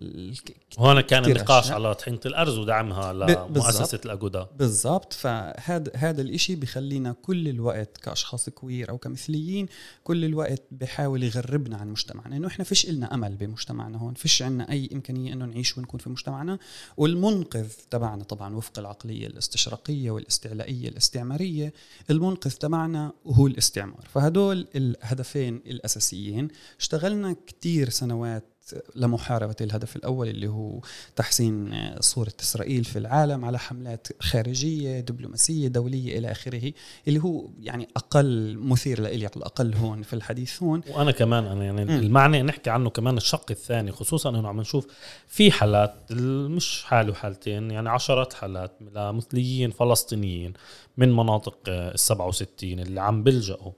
هون 0.78 1.00
كان 1.00 1.24
النقاش 1.24 1.70
على 1.70 1.94
طحينة 1.94 2.20
الأرز 2.26 2.58
ودعمها 2.58 3.12
لمؤسسة 3.12 4.00
الأجودا 4.04 4.48
بالضبط. 4.58 5.12
فهذا 5.12 5.92
هذا 5.94 6.22
الإشي 6.22 6.56
بخلينا 6.56 7.12
كل 7.22 7.48
الوقت 7.48 7.96
كأشخاص 7.96 8.48
كوير 8.48 8.90
أو 8.90 8.98
كمثليين 8.98 9.66
كل 10.04 10.24
الوقت 10.24 10.62
بحاول 10.70 11.22
يغربنا 11.22 11.76
عن 11.76 11.88
مجتمعنا. 11.88 12.36
إنه 12.36 12.46
إحنا 12.46 12.64
فيش 12.64 12.90
إلنا 12.90 13.14
أمل 13.14 13.36
بمجتمعنا 13.36 13.98
هون. 13.98 14.14
فيش 14.14 14.42
عنا 14.42 14.70
أي 14.70 14.88
إمكانية 14.92 15.32
إنه 15.32 15.44
نعيش 15.44 15.78
ونكون 15.78 16.00
في 16.00 16.10
مجتمعنا. 16.10 16.58
والمنقذ 16.96 17.68
تبعنا 17.90 18.24
طبعا 18.24 18.54
وفق 18.56 18.78
العقلية 18.78 19.26
الاستشراقية 19.26 20.10
والاستعلائية 20.10 20.88
الاستعمارية 20.88 21.72
المنقذ 22.10 22.50
تبعنا 22.50 23.12
هو 23.26 23.46
الاستعمار. 23.46 24.08
فهدول 24.14 24.66
الهدفين 24.76 25.56
الأساسيين. 25.56 26.48
اشتغلنا 26.80 27.36
كتير 27.46 27.88
سنوات 27.88 28.51
لمحاربة 28.96 29.56
الهدف 29.60 29.96
الأول 29.96 30.28
اللي 30.28 30.48
هو 30.48 30.80
تحسين 31.16 31.74
صورة 32.00 32.32
إسرائيل 32.40 32.84
في 32.84 32.98
العالم 32.98 33.44
على 33.44 33.58
حملات 33.58 34.08
خارجية 34.20 35.00
دبلوماسية 35.00 35.68
دولية 35.68 36.18
إلى 36.18 36.30
آخره 36.30 36.72
اللي 37.08 37.22
هو 37.22 37.48
يعني 37.60 37.88
أقل 37.96 38.58
مثير 38.58 39.00
على 39.00 39.36
الأقل 39.36 39.74
هون 39.74 40.02
في 40.02 40.12
الحديث 40.12 40.62
هون 40.62 40.82
وأنا 40.90 41.10
كمان 41.10 41.44
أنا 41.44 41.64
يعني 41.64 41.84
م. 41.84 41.90
المعني 41.90 42.42
نحكي 42.42 42.70
عنه 42.70 42.90
كمان 42.90 43.16
الشق 43.16 43.46
الثاني 43.50 43.92
خصوصا 43.92 44.30
أنه 44.30 44.48
عم 44.48 44.60
نشوف 44.60 44.86
في 45.28 45.50
حالات 45.50 46.12
مش 46.12 46.84
حالة 46.84 47.10
وحالتين 47.10 47.70
يعني 47.70 47.88
عشرات 47.88 48.32
حالات 48.32 48.72
لمثليين 48.94 49.70
فلسطينيين 49.70 50.52
من 50.96 51.12
مناطق 51.12 51.58
ال 51.68 51.98
67 51.98 52.80
اللي 52.80 53.00
عم 53.00 53.22
بيلجأوا 53.22 53.72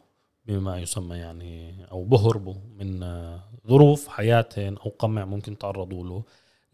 بما 0.46 0.80
يسمى 0.80 1.16
يعني 1.16 1.74
أو 1.90 2.04
بهربوا 2.04 2.54
من 2.78 3.00
ظروف 3.68 4.08
حياتهم 4.08 4.76
أو 4.76 4.90
قمع 4.98 5.24
ممكن 5.24 5.58
تعرضوا 5.58 6.04
له 6.04 6.24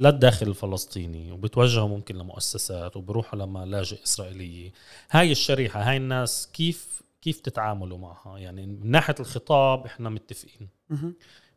للداخل 0.00 0.48
الفلسطيني 0.48 1.32
وبتوجهوا 1.32 1.88
ممكن 1.88 2.16
لمؤسسات 2.16 2.96
وبروحوا 2.96 3.38
لملاجئ 3.38 4.02
إسرائيلية. 4.02 4.72
هاي 5.10 5.32
الشريحة 5.32 5.82
هاي 5.82 5.96
الناس 5.96 6.50
كيف 6.52 7.02
كيف 7.22 7.40
تتعاملوا 7.40 7.98
معها؟ 7.98 8.38
يعني 8.38 8.66
من 8.66 8.90
ناحية 8.90 9.14
الخطاب 9.20 9.86
إحنا 9.86 10.10
متفقين. 10.10 10.68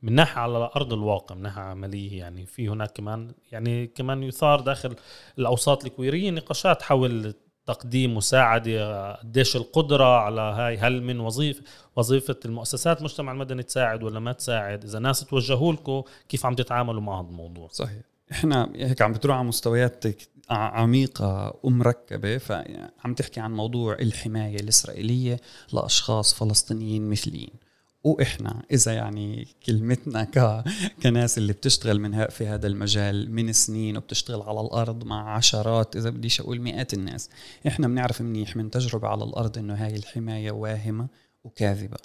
من 0.01 0.13
ناحية 0.13 0.39
على 0.41 0.69
أرض 0.75 0.93
الواقع 0.93 1.35
من 1.35 1.41
ناحية 1.41 1.61
عملية 1.61 2.19
يعني 2.19 2.45
في 2.45 2.69
هناك 2.69 2.91
كمان 2.91 3.31
يعني 3.51 3.87
كمان 3.87 4.23
يثار 4.23 4.59
داخل 4.59 4.95
الأوساط 5.39 5.85
الكويرية 5.85 6.31
نقاشات 6.31 6.81
حول 6.81 7.33
تقديم 7.65 8.17
مساعدة 8.17 9.11
قديش 9.13 9.55
القدرة 9.55 10.17
على 10.17 10.41
هاي 10.41 10.77
هل 10.77 11.03
من 11.03 11.19
وظيفة 11.19 11.63
وظيفة 11.95 12.35
المؤسسات 12.45 12.99
المجتمع 12.99 13.31
المدني 13.31 13.63
تساعد 13.63 14.03
ولا 14.03 14.19
ما 14.19 14.31
تساعد؟ 14.31 14.83
إذا 14.83 14.99
ناس 14.99 15.19
توجهوا 15.25 15.73
لكم 15.73 16.03
كيف 16.29 16.45
عم 16.45 16.55
تتعاملوا 16.55 17.01
مع 17.01 17.21
هذا 17.21 17.27
الموضوع؟ 17.27 17.67
صحيح. 17.71 18.01
إحنا 18.31 18.71
هيك 18.75 19.01
عم 19.01 19.13
بتروح 19.13 19.37
على 19.37 19.47
مستويات 19.47 20.05
عميقة 20.49 21.59
ومركبة 21.63 22.37
فعم 22.37 23.13
تحكي 23.17 23.39
عن 23.39 23.53
موضوع 23.53 23.93
الحماية 23.93 24.55
الإسرائيلية 24.55 25.39
لأشخاص 25.73 26.33
فلسطينيين 26.33 27.09
مثليين. 27.09 27.62
وإحنا 28.03 28.63
إذا 28.71 28.93
يعني 28.93 29.47
كلمتنا 29.65 30.23
ك... 30.23 30.63
كناس 31.03 31.37
اللي 31.37 31.53
بتشتغل 31.53 31.99
من 31.99 32.27
في 32.27 32.47
هذا 32.47 32.67
المجال 32.67 33.31
من 33.31 33.53
سنين 33.53 33.97
وبتشتغل 33.97 34.41
على 34.41 34.61
الأرض 34.61 35.03
مع 35.03 35.35
عشرات 35.35 35.95
إذا 35.95 36.09
بديش 36.09 36.41
أقول 36.41 36.61
مئات 36.61 36.93
الناس 36.93 37.29
إحنا 37.67 37.87
بنعرف 37.87 38.21
منيح 38.21 38.55
من 38.55 38.71
تجربة 38.71 39.07
على 39.07 39.23
الأرض 39.23 39.57
إنه 39.57 39.73
هاي 39.73 39.95
الحماية 39.95 40.51
واهمة 40.51 41.07
وكاذبة 41.43 41.97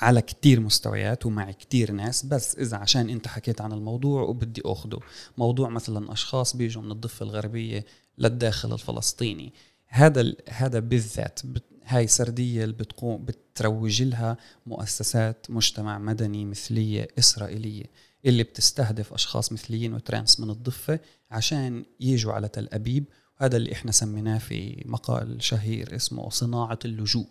على 0.00 0.22
كتير 0.22 0.60
مستويات 0.60 1.26
ومع 1.26 1.50
كتير 1.50 1.92
ناس 1.92 2.26
بس 2.26 2.58
إذا 2.58 2.76
عشان 2.76 3.10
أنت 3.10 3.28
حكيت 3.28 3.60
عن 3.60 3.72
الموضوع 3.72 4.22
وبدي 4.22 4.62
أخده. 4.64 4.98
موضوع 5.38 5.68
مثلا 5.68 6.12
أشخاص 6.12 6.56
بيجوا 6.56 6.82
من 6.82 6.90
الضفة 6.90 7.24
الغربية 7.24 7.84
للداخل 8.18 8.72
الفلسطيني 8.72 9.52
هذا 9.88 10.32
هذا 10.48 10.78
بالذات 10.78 11.40
هاي 11.88 12.06
سردية 12.06 12.64
اللي 12.64 12.74
بتقوم 12.74 13.24
بتروج 13.24 14.02
لها 14.02 14.36
مؤسسات 14.66 15.46
مجتمع 15.48 15.98
مدني 15.98 16.44
مثلية 16.44 17.08
إسرائيلية 17.18 17.84
اللي 18.26 18.42
بتستهدف 18.42 19.12
أشخاص 19.12 19.52
مثليين 19.52 19.94
وترانس 19.94 20.40
من 20.40 20.50
الضفة 20.50 21.00
عشان 21.30 21.84
يجوا 22.00 22.32
على 22.32 22.48
تل 22.48 22.68
أبيب 22.72 23.04
هذا 23.36 23.56
اللي 23.56 23.72
إحنا 23.72 23.92
سميناه 23.92 24.38
في 24.38 24.82
مقال 24.86 25.42
شهير 25.42 25.96
اسمه 25.96 26.30
صناعة 26.30 26.78
اللجوء 26.84 27.26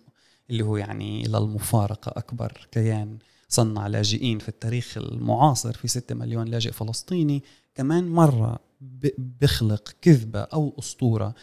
اللي 0.49 0.63
هو 0.63 0.77
يعني 0.77 1.23
للمفارقة 1.23 2.13
أكبر 2.19 2.67
كيان 2.71 3.17
صنع 3.49 3.87
لاجئين 3.87 4.39
في 4.39 4.49
التاريخ 4.49 4.97
المعاصر 4.97 5.73
في 5.73 5.87
6 5.87 6.15
مليون 6.15 6.47
لاجئ 6.47 6.71
فلسطيني 6.71 7.43
كمان 7.75 8.07
مرة 8.07 8.59
بخلق 9.17 9.95
كذبة 10.01 10.39
أو 10.39 10.75
أسطورة 10.79 11.35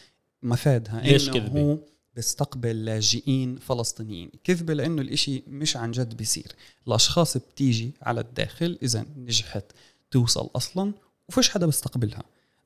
مفادها 0.42 1.00
ليش 1.00 1.31
كذبة؟ 1.31 1.79
بيستقبل 2.16 2.85
لاجئين 2.85 3.57
فلسطينيين. 3.57 4.31
كذبة 4.44 4.74
لأنه 4.74 5.03
الإشي 5.03 5.42
مش 5.48 5.77
عن 5.77 5.90
جد 5.90 6.16
بيصير؟ 6.16 6.53
الأشخاص 6.88 7.37
بتيجي 7.37 7.92
على 8.03 8.20
الداخل 8.20 8.79
إذا 8.83 9.07
نجحت 9.16 9.64
توصل 10.11 10.50
أصلا 10.57 10.92
وفيش 11.29 11.50
حدا 11.50 11.66
بيستقبلها. 11.66 12.22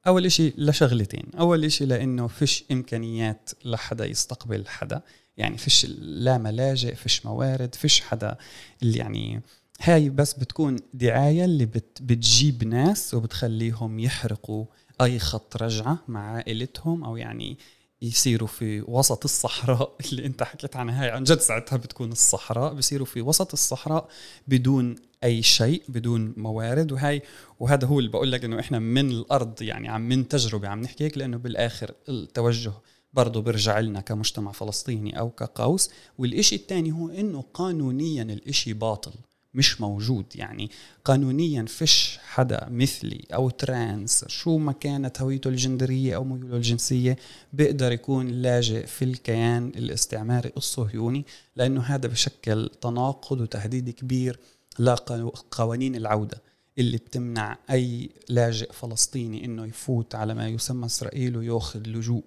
أول 0.07 0.27
إشي 0.27 0.53
لشغلتين. 0.59 1.25
أول 1.39 1.65
إشي 1.65 1.87
لأنه 1.87 2.27
فيش 2.27 2.65
إمكانيات 2.73 3.51
لحدا 3.65 4.07
يستقبل 4.07 4.67
حدا. 4.67 5.03
يعني 5.37 5.59
فيش 5.59 5.87
لا 5.99 6.39
ملاجئ 6.39 6.95
فيش 6.95 7.27
موارد 7.27 7.75
فيش 7.75 8.01
حدا 8.01 8.37
اللي 8.83 8.99
يعني 8.99 9.43
هاي 9.81 10.11
بس 10.11 10.35
بتكون 10.35 10.77
دعاية 10.95 11.45
اللي 11.45 11.67
بت 11.67 11.99
بتجيب 12.03 12.65
ناس 12.65 13.15
وبتخليهم 13.15 13.99
يحرقوا 13.99 14.65
أي 15.01 15.19
خط 15.19 15.63
رجعة 15.63 15.99
مع 16.09 16.33
عائلتهم 16.33 17.05
أو 17.05 17.17
يعني 17.17 17.59
يصيروا 18.03 18.49
في 18.49 18.81
وسط 18.81 19.25
الصحراء 19.25 19.97
اللي 20.05 20.27
انت 20.27 20.43
حكيت 20.43 20.77
عنها. 20.77 21.03
هاي 21.03 21.11
عن 21.11 21.25
جد 21.25 21.41
ساعتها 21.41 21.77
بتكون 21.77 22.13
الصحراء. 22.13 22.75
بصيروا 22.75 23.07
في 23.07 23.23
وسط 23.23 23.53
الصحراء 23.53 24.09
بدون 24.49 24.97
أي 25.25 25.43
شيء 25.43 25.83
بدون 25.89 26.35
موارد. 26.37 26.93
وهي 26.93 27.23
وهذا 27.61 27.87
هو 27.87 27.99
اللي 27.99 28.11
بقول 28.11 28.33
لك 28.33 28.45
إنه 28.45 28.61
إحنا 28.61 28.79
من 28.79 29.11
الأرض 29.11 29.63
يعني 29.63 29.89
عم 29.89 30.01
من 30.09 30.29
تجربة 30.29 30.69
عم 30.69 30.81
نحكي 30.81 31.05
هيك 31.05 31.19
لأنه 31.19 31.37
بالآخر 31.37 31.95
التوجه 32.09 32.73
برضه 33.13 33.43
بيرجع 33.43 33.79
لنا 33.79 34.01
كمجتمع 34.01 34.53
فلسطيني 34.53 35.19
أو 35.19 35.31
كقوس. 35.31 35.91
والإشي 36.19 36.55
الثاني 36.57 36.93
هو 36.93 37.09
إنه 37.09 37.45
قانونيا 37.55 38.23
الإشي 38.23 38.73
باطل. 38.73 39.13
مش 39.59 39.81
موجود. 39.81 40.25
يعني 40.35 40.71
قانونيا 41.05 41.65
فيش 41.65 42.19
حدا 42.23 42.69
مثلي 42.71 43.25
أو 43.35 43.51
ترانس 43.51 44.25
شو 44.29 44.59
ما 44.59 44.73
كانت 44.73 45.21
هويته 45.21 45.49
الجندرية 45.49 46.17
أو 46.17 46.25
ميوله 46.25 46.57
الجنسية 46.57 47.17
بيقدر 47.53 47.93
يكون 47.93 48.29
لاجئ 48.29 48.87
في 48.87 49.05
الكيان 49.05 49.69
الاستعماري 49.69 50.53
الصهيوني 50.57 51.25
لأنه 51.57 51.81
هذا 51.81 52.09
بشكل 52.09 52.71
تناقض 52.81 53.41
وتهديد 53.41 53.91
كبير 53.91 54.39
لقوانين 54.79 55.97
العودة 55.97 56.43
اللي 56.79 56.97
بتمنع 56.97 57.59
أي 57.71 58.11
لاجئ 58.29 58.73
فلسطيني 58.73 59.45
إنه 59.45 59.67
يفوت 59.67 60.15
على 60.15 60.35
ما 60.35 60.49
يسمى 60.49 60.87
إسرائيل 60.87 61.37
وياخذ 61.37 61.81
لجوء. 61.81 62.25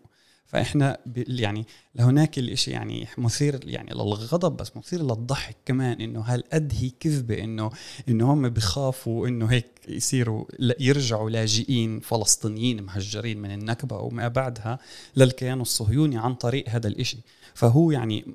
فإحنا 0.51 0.97
يعني 1.15 1.65
لهناك 1.95 2.39
الإشي 2.39 2.71
يعني 2.71 3.07
مثير 3.17 3.59
يعني 3.63 3.91
للغضب 3.93 4.57
بس 4.57 4.77
مثير 4.77 5.01
للضحك 5.01 5.55
كمان 5.65 6.01
إنه 6.01 6.21
هالقد 6.21 6.73
هي 6.75 6.89
كذبة 6.89 7.43
إنه 7.43 7.71
إنه 8.09 8.33
هم 8.33 8.49
بخافوا 8.49 9.27
إنه 9.27 9.45
هيك 9.45 9.65
يصيروا 9.87 10.45
يرجعوا 10.79 11.29
لاجئين 11.29 11.99
فلسطينيين 11.99 12.83
مهجرين 12.83 13.41
من 13.41 13.51
النكبة 13.51 13.97
وما 13.97 14.27
بعدها 14.27 14.79
للكيان 15.15 15.61
الصهيوني 15.61 16.17
عن 16.17 16.35
طريق 16.35 16.69
هذا 16.69 16.87
الإشي. 16.87 17.17
فهو 17.53 17.91
يعني 17.91 18.25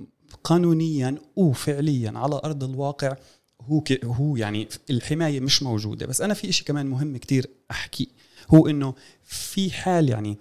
قانونيا 0.45 1.17
وفعليا 1.37 2.13
على 2.15 2.41
أرض 2.45 2.65
الواقع 2.65 3.17
هو 3.61 3.83
هو 4.05 4.37
يعني 4.37 4.69
الحماية 4.91 5.41
مش 5.41 5.63
موجودة. 5.63 6.07
بس 6.07 6.21
أنا 6.21 6.35
في 6.35 6.49
إشي 6.49 6.65
كمان 6.65 6.87
مهم 6.87 7.17
كتير 7.17 7.51
أحكي. 7.71 8.09
هو 8.55 8.69
إنه 8.69 8.95
في 9.25 9.71
حال 9.71 10.09
يعني 10.09 10.39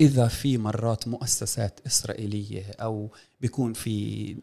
إذا 0.00 0.28
في 0.28 0.58
مرات 0.58 1.08
مؤسسات 1.08 1.80
إسرائيلية 1.86 2.64
أو 2.80 3.10
بيكون 3.40 3.72
في 3.72 4.36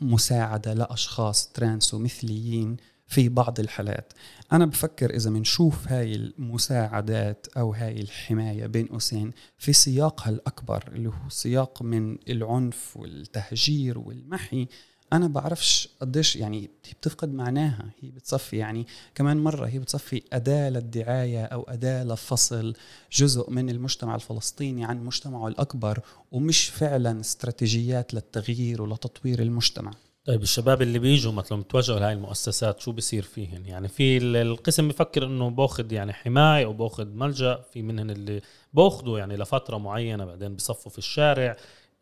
مساعدة 0.00 0.74
لأشخاص 0.74 1.48
ترانس 1.48 1.94
ومثليين 1.94 2.76
في 3.06 3.28
بعض 3.28 3.60
الحالات. 3.60 4.12
أنا 4.52 4.66
بفكر 4.66 5.14
إذا 5.14 5.30
بنشوف 5.30 5.88
هاي 5.88 6.14
المساعدات 6.14 7.46
أو 7.56 7.72
هاي 7.72 8.00
الحماية 8.00 8.66
بين 8.66 8.86
قوسين 8.86 9.32
في 9.58 9.72
سياقها 9.72 10.30
الأكبر 10.30 10.84
اللي 10.92 11.08
هو 11.08 11.28
سياق 11.28 11.82
من 11.82 12.18
العنف 12.28 12.96
والتهجير 12.96 13.98
والمحي 13.98 14.68
أنا 15.12 15.28
بعرفش 15.28 15.88
قديش 16.00 16.36
يعني 16.36 16.62
هي 16.62 16.92
بتفقد 17.00 17.34
معناها 17.34 17.90
هي 18.00 18.10
بتصفي 18.10 18.56
يعني 18.56 18.86
كمان 19.14 19.36
مرة 19.36 19.66
هي 19.66 19.78
بتصفي 19.78 20.22
أداة 20.32 20.70
للدعاية 20.70 21.44
أو 21.44 21.62
أداة 21.68 22.04
لفصل 22.04 22.74
جزء 23.12 23.50
من 23.50 23.70
المجتمع 23.70 24.14
الفلسطيني 24.14 24.84
عن 24.84 25.04
مجتمعه 25.04 25.48
الأكبر 25.48 26.00
ومش 26.32 26.64
فعلا 26.64 27.20
استراتيجيات 27.20 28.14
للتغيير 28.14 28.82
ولتطوير 28.82 29.42
المجتمع. 29.42 29.90
طيب 30.26 30.42
الشباب 30.42 30.82
اللي 30.82 30.98
بيجوا 30.98 31.32
مثلا 31.32 31.62
بتوجهوا 31.62 31.98
لهي 31.98 32.12
المؤسسات 32.12 32.80
شو 32.80 32.92
بصير 32.92 33.22
فيهن؟ 33.22 33.66
يعني 33.66 33.88
في 33.88 34.18
القسم 34.18 34.88
بفكر 34.88 35.26
إنه 35.26 35.50
باخذ 35.50 35.92
يعني 35.92 36.12
حماية 36.12 36.66
وباخذ 36.66 37.06
ملجأ 37.06 37.60
في 37.72 37.82
منهن 37.82 38.10
اللي 38.10 38.40
باخذوا 38.72 39.18
يعني 39.18 39.36
لفترة 39.36 39.78
معينة 39.78 40.24
بعدين 40.24 40.56
بصفوا 40.56 40.90
في 40.90 40.98
الشارع. 40.98 41.56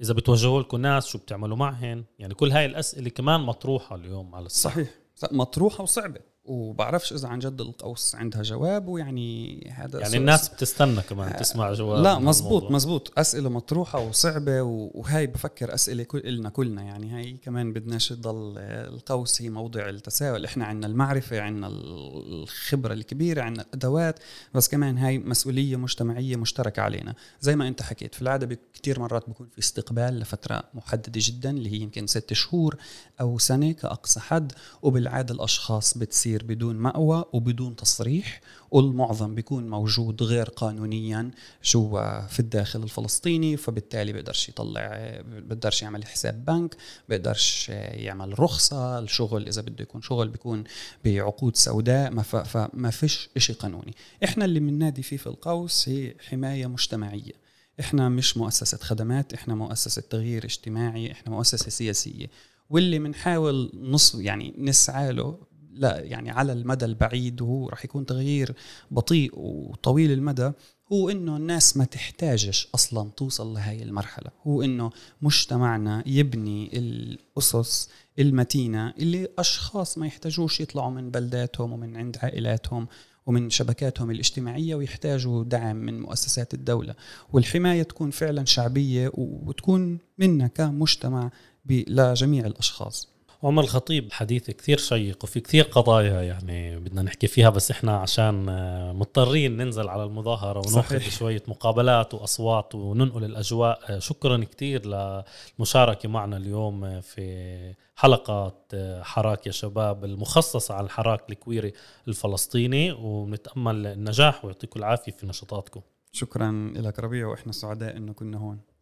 إذا 0.04 0.14
بتوجهوا 0.14 0.60
لكم 0.60 0.80
ناس 0.80 1.06
شو 1.06 1.18
بتعملوا 1.18 1.56
معهن؟ 1.56 2.04
يعني 2.18 2.34
كل 2.34 2.50
هاي 2.50 2.66
الأسئلة 2.66 3.10
كمان 3.10 3.40
مطروحة 3.40 3.96
اليوم 3.96 4.34
على 4.34 4.46
الساحة. 4.46 4.84
صحيح. 5.14 5.32
مطروحة 5.32 5.82
وصعبة. 5.82 6.20
وبعرفش 6.44 7.12
إذا 7.12 7.28
عن 7.28 7.38
جد 7.38 7.60
القوس 7.60 8.14
عندها 8.14 8.42
جواب 8.42 8.88
ويعني 8.88 9.60
هذا 9.76 10.00
يعني 10.00 10.16
الناس 10.16 10.48
بتستنى 10.48 11.02
كمان 11.02 11.32
آه 11.32 11.36
تسمع 11.36 11.72
جواب 11.72 12.02
لا 12.02 12.18
مزبوط 12.18 12.70
مزبوط. 12.70 13.18
أسئلة 13.18 13.48
مطروحة 13.48 13.98
وصعبة 14.00 14.62
وهي 14.62 15.26
بفكر 15.26 15.74
أسئلة 15.74 16.02
كلنا 16.02 16.48
كلنا. 16.48 16.82
يعني 16.82 17.10
هاي 17.10 17.36
كمان 17.44 17.72
بدناش 17.72 18.08
تضل 18.08 18.58
القوس 18.58 19.42
هي 19.42 19.50
موضع 19.50 19.88
التساؤل. 19.88 20.44
إحنا 20.44 20.64
عندنا 20.64 20.86
المعرفة 20.86 21.40
عندنا 21.40 21.66
الخبرة 21.66 22.92
الكبيرة 22.92 23.42
عندنا 23.42 23.62
الأدوات 23.62 24.18
بس 24.54 24.68
كمان 24.68 24.98
هاي 24.98 25.18
مسؤولية 25.18 25.76
مجتمعية 25.76 26.36
مشتركة 26.36 26.82
علينا. 26.82 27.14
زي 27.40 27.56
ما 27.56 27.68
أنت 27.68 27.82
حكيت 27.82 28.14
في 28.14 28.22
العادة 28.22 28.58
كثير 28.74 29.00
مرات 29.00 29.30
بكون 29.30 29.48
في 29.52 29.58
استقبال 29.58 30.18
لفترة 30.18 30.62
محددة 30.74 31.20
جدا 31.24 31.50
اللي 31.50 31.72
هي 31.72 31.76
يمكن 31.76 32.06
ست 32.06 32.32
شهور 32.32 32.76
أو 33.20 33.38
سنة 33.38 33.72
كأقصى 33.72 34.20
حد 34.20 34.52
وبالعادة 34.82 35.34
الأشخاص 35.34 35.98
بتصير 35.98 36.33
بتصير 36.34 36.54
بدون 36.54 36.76
مأوى 36.76 37.24
وبدون 37.32 37.76
تصريح 37.76 38.40
والمعظم 38.70 39.34
بيكون 39.34 39.68
موجود 39.68 40.22
غير 40.22 40.48
قانونيا 40.48 41.30
جوا 41.64 42.26
في 42.26 42.40
الداخل 42.40 42.82
الفلسطيني 42.82 43.56
فبالتالي 43.56 44.12
بيقدرش 44.12 44.48
يطلع 44.48 45.20
بيقدرش 45.22 45.82
يعمل 45.82 46.06
حساب 46.06 46.44
بنك 46.44 46.76
بيقدرش 47.08 47.68
يعمل 47.68 48.40
رخصة 48.40 48.98
الشغل 48.98 49.48
إذا 49.48 49.62
بده 49.62 49.82
يكون 49.82 50.02
شغل 50.02 50.28
بيكون 50.28 50.64
بعقود 51.04 51.56
سوداء 51.56 52.10
ما 52.10 52.22
فما 52.22 52.90
فيش 52.90 53.28
إشي 53.36 53.52
قانوني. 53.52 53.94
إحنا 54.24 54.44
اللي 54.44 54.60
بننادي 54.60 55.02
فيه 55.02 55.16
في 55.16 55.26
القوس 55.26 55.88
هي 55.88 56.14
حماية 56.28 56.66
مجتمعية. 56.66 57.32
إحنا 57.80 58.08
مش 58.08 58.36
مؤسسة 58.36 58.78
خدمات 58.78 59.34
إحنا 59.34 59.54
مؤسسة 59.54 60.02
تغيير 60.10 60.44
اجتماعي 60.44 61.12
إحنا 61.12 61.32
مؤسسة 61.32 61.70
سياسية. 61.70 62.26
واللي 62.70 62.98
بنحاول 62.98 63.70
نص 63.74 64.14
يعني 64.14 64.54
نسعى 64.58 65.12
له 65.12 65.38
لا 65.74 66.00
يعني 66.00 66.30
على 66.30 66.52
المدى 66.52 66.84
البعيد 66.84 67.42
وهو 67.42 67.68
راح 67.68 67.84
يكون 67.84 68.06
تغيير 68.06 68.54
بطيء 68.90 69.30
وطويل 69.34 70.12
المدى 70.12 70.52
هو 70.92 71.10
إنه 71.10 71.36
الناس 71.36 71.76
ما 71.76 71.84
تحتاجش 71.84 72.68
أصلا 72.74 73.10
توصل 73.16 73.54
لهي 73.54 73.82
المرحلة. 73.82 74.30
هو 74.46 74.62
إنه 74.62 74.90
مجتمعنا 75.22 76.02
يبني 76.06 76.78
الأسس 76.78 77.90
المتينة 78.18 78.90
اللي 78.90 79.28
أشخاص 79.38 79.98
ما 79.98 80.06
يحتاجوش 80.06 80.60
يطلعوا 80.60 80.90
من 80.90 81.10
بلداتهم 81.10 81.72
ومن 81.72 81.96
عند 81.96 82.16
عائلاتهم 82.22 82.88
ومن 83.26 83.50
شبكاتهم 83.50 84.10
الاجتماعية 84.10 84.74
ويحتاجوا 84.74 85.44
دعم 85.44 85.76
من 85.76 86.00
مؤسسات 86.00 86.54
الدولة. 86.54 86.94
والحماية 87.32 87.82
تكون 87.82 88.10
فعلا 88.10 88.44
شعبية 88.44 89.10
وتكون 89.14 89.98
منا 90.18 90.46
كمجتمع 90.46 91.30
لجميع 91.66 92.46
الأشخاص. 92.46 93.13
عمر 93.44 93.62
الخطيب 93.62 94.12
حديث 94.12 94.50
كثير 94.50 94.78
شيق 94.78 95.24
وفي 95.24 95.40
كثير 95.40 95.64
قضايا 95.64 96.22
يعني 96.22 96.78
بدنا 96.78 97.02
نحكي 97.02 97.26
فيها 97.26 97.50
بس 97.50 97.70
إحنا 97.70 97.96
عشان 97.96 98.48
آه، 98.48 98.92
مضطرين 98.92 99.56
ننزل 99.56 99.88
على 99.88 100.04
المظاهرة 100.04 100.58
وناخذ 100.58 100.98
شوية 100.98 101.42
مقابلات 101.48 102.14
وأصوات 102.14 102.74
وننقل 102.74 103.24
الأجواء. 103.24 103.80
آه، 103.88 103.98
شكرا 103.98 104.44
كثير 104.44 104.86
للمشاركة 104.86 106.08
معنا 106.08 106.36
اليوم 106.36 106.84
آه، 106.84 107.00
في 107.00 107.74
حلقة 107.96 108.54
حراك 109.02 109.46
يا 109.46 109.52
شباب 109.52 110.04
المخصصة 110.04 110.74
على 110.74 110.84
الحراك 110.84 111.30
الكويري 111.30 111.72
الفلسطيني. 112.08 112.92
ونتأمل 112.92 113.86
النجاح 113.86 114.44
ويعطيكم 114.44 114.80
العافية 114.80 115.12
في 115.12 115.26
نشاطاتكم. 115.26 115.80
شكرا 116.12 116.72
لك 116.76 116.98
ربيع 116.98 117.26
وإحنا 117.26 117.52
سعداء 117.52 117.96
إنه 117.96 118.12
كنا 118.12 118.38
هون. 118.38 118.73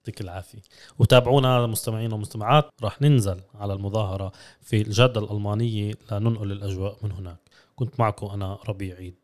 يعطيك 0.00 0.20
العافية. 0.20 0.62
وتابعونا 0.98 1.66
مستمعين 1.66 2.12
ومستمعات 2.12 2.70
راح 2.82 3.02
ننزل 3.02 3.40
على 3.54 3.72
المظاهرة 3.72 4.32
في 4.60 4.82
الجادة 4.82 5.20
الألمانية 5.20 5.94
لننقل 6.12 6.52
الأجواء 6.52 6.96
من 7.02 7.12
هناك. 7.12 7.36
كنت 7.76 8.00
معكم 8.00 8.26
أنا 8.26 8.58
ربيع 8.68 8.96
عيد. 8.96 9.14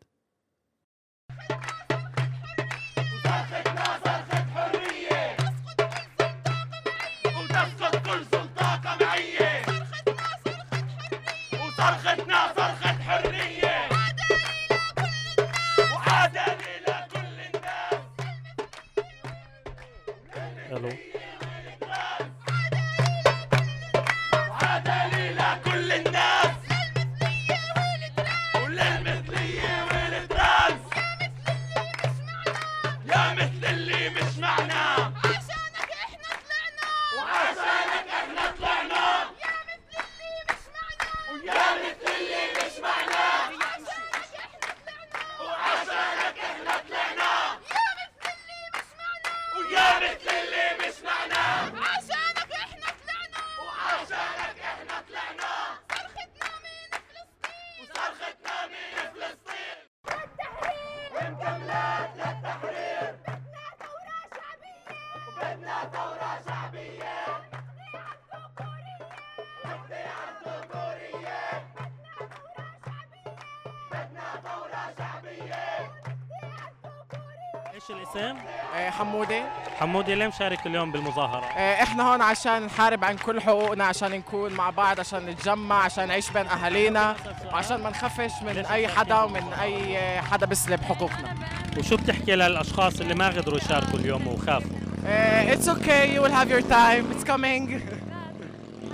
الاسم؟ 78.15 78.37
آه، 78.75 78.89
حمودي 78.89 79.41
حمودي 79.79 80.15
ليه 80.15 80.27
مشارك 80.27 80.67
اليوم 80.67 80.91
بالمظاهرة؟ 80.91 81.45
آه، 81.45 81.83
إحنا 81.83 82.11
هون 82.11 82.21
عشان 82.21 82.63
نحارب 82.65 83.03
عن 83.03 83.17
كل 83.17 83.41
حقوقنا 83.41 83.83
عشان 83.85 84.11
نكون 84.11 84.53
مع 84.53 84.69
بعض 84.69 84.99
عشان 84.99 85.25
نتجمع 85.25 85.83
عشان 85.83 86.07
نعيش 86.07 86.29
بين 86.29 86.47
أهالينا 86.47 87.15
وعشان 87.53 87.77
ما 87.77 87.89
نخافش 87.89 88.31
من 88.41 88.65
أي 88.65 88.87
حدا 88.87 89.21
ومن 89.21 89.53
أي 89.61 89.97
حدا 90.21 90.45
بيسلب 90.45 90.81
حقوقنا 90.81 91.35
وشو 91.77 91.97
بتحكي 91.97 92.35
للأشخاص 92.35 92.99
اللي 92.99 93.13
ما 93.15 93.27
قدروا 93.27 93.57
يشاركوا 93.57 93.99
اليوم 93.99 94.27
وخافوا؟ 94.27 94.77
it's 95.05 95.69
okay 95.69 96.13
you 96.13 96.23
will 96.23 96.31
have 96.31 96.49
your 96.49 96.61
time 96.61 97.11
it's 97.11 97.23
coming 97.23 97.81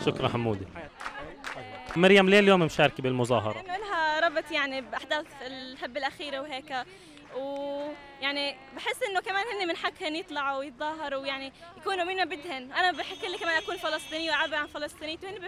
شكرا 0.06 0.28
حمودي 0.28 0.66
مريم 1.96 2.30
ليه 2.30 2.40
اليوم 2.40 2.60
مشاركة 2.60 3.04
بالمظاهرة؟ 3.04 3.54
لأنه 3.54 3.78
لها 3.78 4.28
ربط 4.28 4.52
يعني 4.52 4.82
بأحداث 4.82 5.26
الحب 5.48 5.98
الأخيرة 5.98 6.42
وهيك 6.42 6.74
ويعني 7.36 8.56
بحس 8.76 9.04
إنه 9.10 9.20
كمان 9.20 9.44
هن 9.48 9.68
من 9.68 9.76
حقهن 9.76 10.16
يطلعوا 10.16 10.58
ويتظاهروا 10.58 11.22
ويعني 11.22 11.54
يكونوا 11.78 12.04
مين 12.04 12.18
ما 12.18 12.24
بدهن. 12.24 12.72
أنا 12.72 12.92
بحق 12.92 13.28
لي 13.28 13.38
كمان 13.38 13.64
أكون 13.64 13.78
فلسطينية 13.78 14.32
وأعبر 14.32 14.56
عن 14.56 14.68
فلسطينيتي 14.68 15.26
وهن 15.26 15.40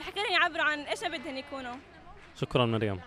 بحق 0.00 0.20
لهم 0.20 0.32
يعبروا 0.32 0.64
عن 0.64 0.80
إيش 0.80 1.02
ما 1.02 1.08
بدهن 1.08 1.36
يكونوا. 1.36 1.74
شكرا 2.40 2.66
مريم. 2.66 3.00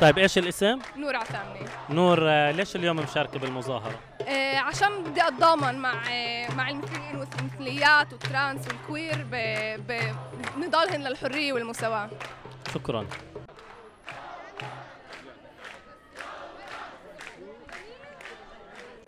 طيب 0.00 0.18
إيش 0.18 0.38
الاسم؟ 0.38 0.78
نور 0.96 1.16
عثامني. 1.16 1.68
نور 1.90 2.18
آه، 2.30 2.50
ليش 2.50 2.76
اليوم 2.76 2.96
مشاركة 2.96 3.38
بالمظاهرة؟ 3.38 4.00
آه 4.28 4.56
عشان 4.56 5.02
بدي 5.02 5.28
أتضامن 5.28 5.78
مع 5.78 6.02
آه 6.10 6.54
مع 6.54 6.70
المثليين 6.70 7.16
والمثليات 7.16 8.12
وال 8.12 8.28
trans 8.28 8.68
وال 8.68 8.85
queer 8.85 9.26
بنضالهم 10.56 11.02
للحرية 11.02 11.52
والمساواة. 11.52 12.10
شكرا. 12.74 13.06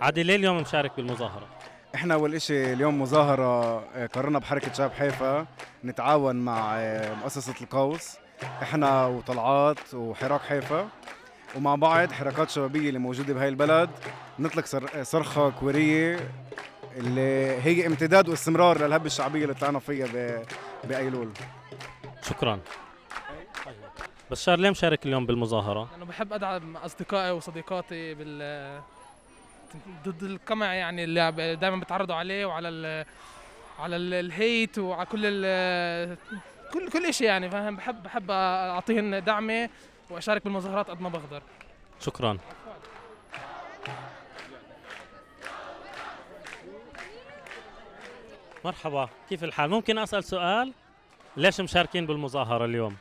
عادي 0.03 0.23
ليه 0.23 0.37
اليوم 0.37 0.57
مشارك 0.57 0.93
بالمظاهرة؟ 0.97 1.47
إحنا 1.95 2.15
أول 2.15 2.43
شيء 2.43 2.73
اليوم 2.73 3.03
مظاهرة 3.03 3.79
آه، 3.97 4.07
قررنا 4.07 4.39
بحركة 4.39 4.73
شباب 4.73 4.93
حيفا 4.93 5.47
نتعاون 5.85 6.37
مع 6.37 6.75
آه، 6.77 7.15
مؤسسة 7.15 7.55
القوس. 7.61 8.17
إحنا 8.63 9.07
وطلعات 9.07 9.95
وحراك 9.95 10.41
حيفا. 10.41 10.89
ومع 11.57 11.75
بعض 11.75 12.13
حركات 12.13 12.51
شبابية 12.51 12.89
اللي 12.89 12.99
موجودة 12.99 13.35
بهاي 13.35 13.49
البلد. 13.49 13.91
نطلق 14.39 14.65
صرخة 15.03 15.51
كورية 15.51 16.21
اللي 16.97 17.61
هي 17.63 17.87
امتداد 17.87 18.29
واستمرار 18.29 18.79
للهبة 18.79 19.07
الشعبية 19.07 19.43
اللي 19.43 19.55
طلعنا 19.55 19.79
فيها 19.79 20.43
بأيلول. 20.85 21.31
شكرا. 22.23 22.61
بشار 24.31 24.59
ليه 24.59 24.71
مشارك 24.71 25.07
اليوم 25.07 25.27
بالمظاهرة؟ 25.27 25.89
أنا 25.97 26.05
بحب 26.05 26.33
أدعم 26.33 26.77
أصدقائي 26.77 27.31
وصديقاتي 27.31 28.15
بال 28.15 28.83
ضد 30.05 30.23
القمع 30.23 30.75
يعني 30.75 31.05
اللي 31.05 31.57
دائما 31.61 31.77
بيتعرضوا 31.77 32.15
عليه 32.15 32.47
وعلى 32.47 32.69
ال 32.69 33.07
على 33.79 33.97
الهيت 33.97 34.79
وعلى 34.79 35.07
كل 35.07 35.21
ال 35.25 36.17
كل 36.73 36.91
كل 36.91 37.15
شيء 37.15 37.27
يعني 37.27 37.51
فاهم؟ 37.51 37.77
بحب 37.77 38.03
بحب 38.03 38.31
اعطيهم 38.31 39.15
دعمي 39.15 39.69
وأشارك 40.11 40.45
بالمظاهرات 40.45 40.91
قد 40.91 41.01
ما 41.01 41.09
بقدر. 41.09 41.43
شكرا. 42.01 42.39
مرحبا 48.65 49.09
كيف 49.29 49.45
الحال؟ 49.45 49.71
ممكن 49.71 49.99
أسأل 49.99 50.25
سؤال؟ 50.25 50.73
ليش 51.37 51.61
مشاركين 51.61 52.07
بالمظاهرة 52.07 52.65
اليوم؟ 52.65 52.97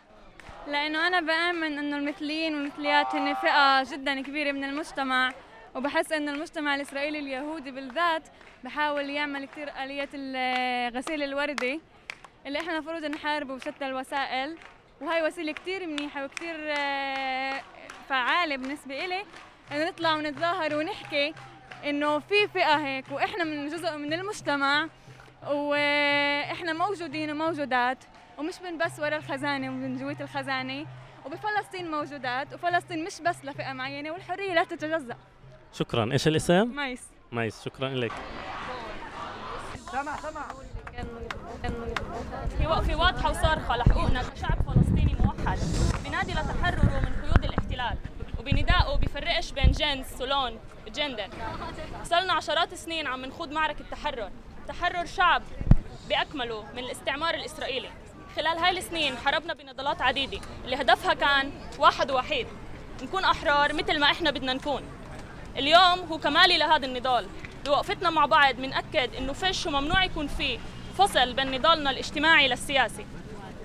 لأنه 0.67 1.07
أنا 1.07 1.19
بأمن 1.19 1.77
إنه 1.77 1.97
المثليين 1.97 2.55
والمثليات 2.55 3.15
هن 3.15 3.33
فئة 3.33 3.83
جدا 3.91 4.21
كبيرة 4.21 4.51
من 4.51 4.63
المجتمع. 4.63 5.33
وبحس 5.75 6.11
انه 6.11 6.31
المجتمع 6.31 6.75
الإسرائيلي 6.75 7.19
اليهودي 7.19 7.71
بالذات 7.71 8.23
بحاول 8.63 9.09
يعمل 9.09 9.45
كثير 9.45 9.83
آليات 9.83 10.09
الغسيل 10.13 11.23
الوردي 11.23 11.81
اللي 12.45 12.59
إحنا 12.59 12.73
المفروض 12.73 13.05
نحاربه 13.05 13.55
بشتى 13.55 13.85
الوسائل. 13.87 14.57
وهي 15.01 15.23
وسيلة 15.23 15.51
كثير 15.51 15.87
منيحة 15.87 16.25
وكثير 16.25 16.55
آه، 16.77 17.61
فعالة 18.09 18.55
بالنسبة 18.55 19.05
إلي 19.05 19.25
إنه 19.71 19.89
نطلع 19.89 20.15
ونتظاهر 20.15 20.75
ونحكي 20.75 21.33
إنه 21.85 22.19
في 22.19 22.47
فئة 22.47 22.75
هيك 22.75 23.05
وإحنا 23.11 23.43
من 23.43 23.67
جزء 23.67 23.97
من 23.97 24.13
المجتمع 24.13 24.87
وإحنا 25.47 26.73
موجودين 26.73 27.31
وموجودات 27.31 27.97
ومش 28.37 28.61
من 28.61 28.77
بس 28.77 28.99
ورا 28.99 29.17
الخزانة 29.17 29.69
ومن 29.69 29.97
جوية 29.97 30.17
الخزانة. 30.21 30.85
وبفلسطين 31.25 31.91
موجودات 31.91 32.53
وفلسطين 32.53 33.05
مش 33.05 33.21
بس 33.21 33.45
لفئة 33.45 33.73
معينة 33.73 34.11
والحرية 34.11 34.53
لا 34.53 34.63
تتجزأ. 34.63 35.17
شكرا. 35.73 36.11
إيش 36.11 36.27
الاسم؟ 36.27 36.75
ميس 36.75 37.01
ميس 37.31 37.65
شكرا 37.65 37.89
لك. 37.89 38.11
سمع 39.91 40.17
سمع 40.17 40.47
في 42.57 42.67
وقفة 42.67 42.95
واضحة 42.95 43.29
وصارخة 43.29 43.77
لحقوقنا 43.77 44.23
كشعب 44.23 44.57
فلسطيني 44.65 45.15
موحد. 45.19 45.59
بنادي 46.05 46.31
لتحرره 46.31 46.99
من 46.99 47.21
قيود 47.21 47.45
الاحتلال. 47.45 47.97
وبندائه 48.39 48.95
بفرقش 48.95 49.51
بين 49.51 49.71
جنس 49.71 50.21
ولون 50.21 50.59
جندر. 50.87 51.27
صرنا 52.03 52.33
عشرات 52.33 52.73
السنين 52.73 53.07
عم 53.07 53.25
نخوض 53.25 53.51
معركة 53.51 53.85
تحرر. 53.91 54.31
تحرر 54.67 55.05
شعب 55.05 55.43
بأكمله 56.09 56.63
من 56.73 56.79
الاستعمار 56.79 57.33
الإسرائيلي. 57.35 57.89
خلال 58.35 58.57
هاي 58.57 58.77
السنين 58.77 59.17
حاربنا 59.17 59.53
بنضالات 59.53 60.01
عديدة. 60.01 60.39
اللي 60.65 60.75
هدفها 60.75 61.13
كان 61.13 61.51
واحد 61.79 62.11
وحيد. 62.11 62.47
نكون 63.03 63.23
أحرار 63.23 63.73
مثل 63.73 63.99
ما 63.99 64.11
إحنا 64.11 64.31
بدنا 64.31 64.53
نكون. 64.53 64.83
اليوم 65.57 65.99
هو 66.11 66.17
كمالي 66.17 66.57
لهذا 66.57 66.85
النضال. 66.85 67.27
بوقفتنا 67.65 68.09
مع 68.09 68.25
بعض 68.25 68.55
بنأكد 68.55 69.15
إنه 69.15 69.33
فيش 69.33 69.65
وممنوع 69.65 70.03
يكون 70.03 70.27
فيه 70.27 70.59
فصل 70.97 71.33
بين 71.33 71.51
نضالنا 71.51 71.89
الاجتماعي 71.89 72.47
للسياسي. 72.47 73.05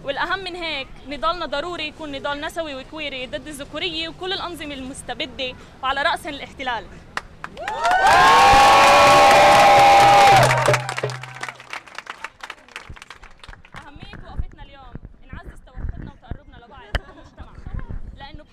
والأهم 0.05 0.39
من 0.39 0.57
هيك 0.57 0.89
نضالنا 1.09 1.47
ضروري 1.47 1.89
يكون 1.89 2.13
نضال 2.13 2.41
نسوي 2.41 2.75
وكويري 2.75 3.27
ضد 3.27 3.47
الذكورية 3.47 4.09
وكل 4.09 4.33
الأنظمة 4.33 4.75
المستبدة 4.75 5.55
وعلى 5.83 6.03
رأسهم 6.03 6.35
الاحتلال 6.35 6.85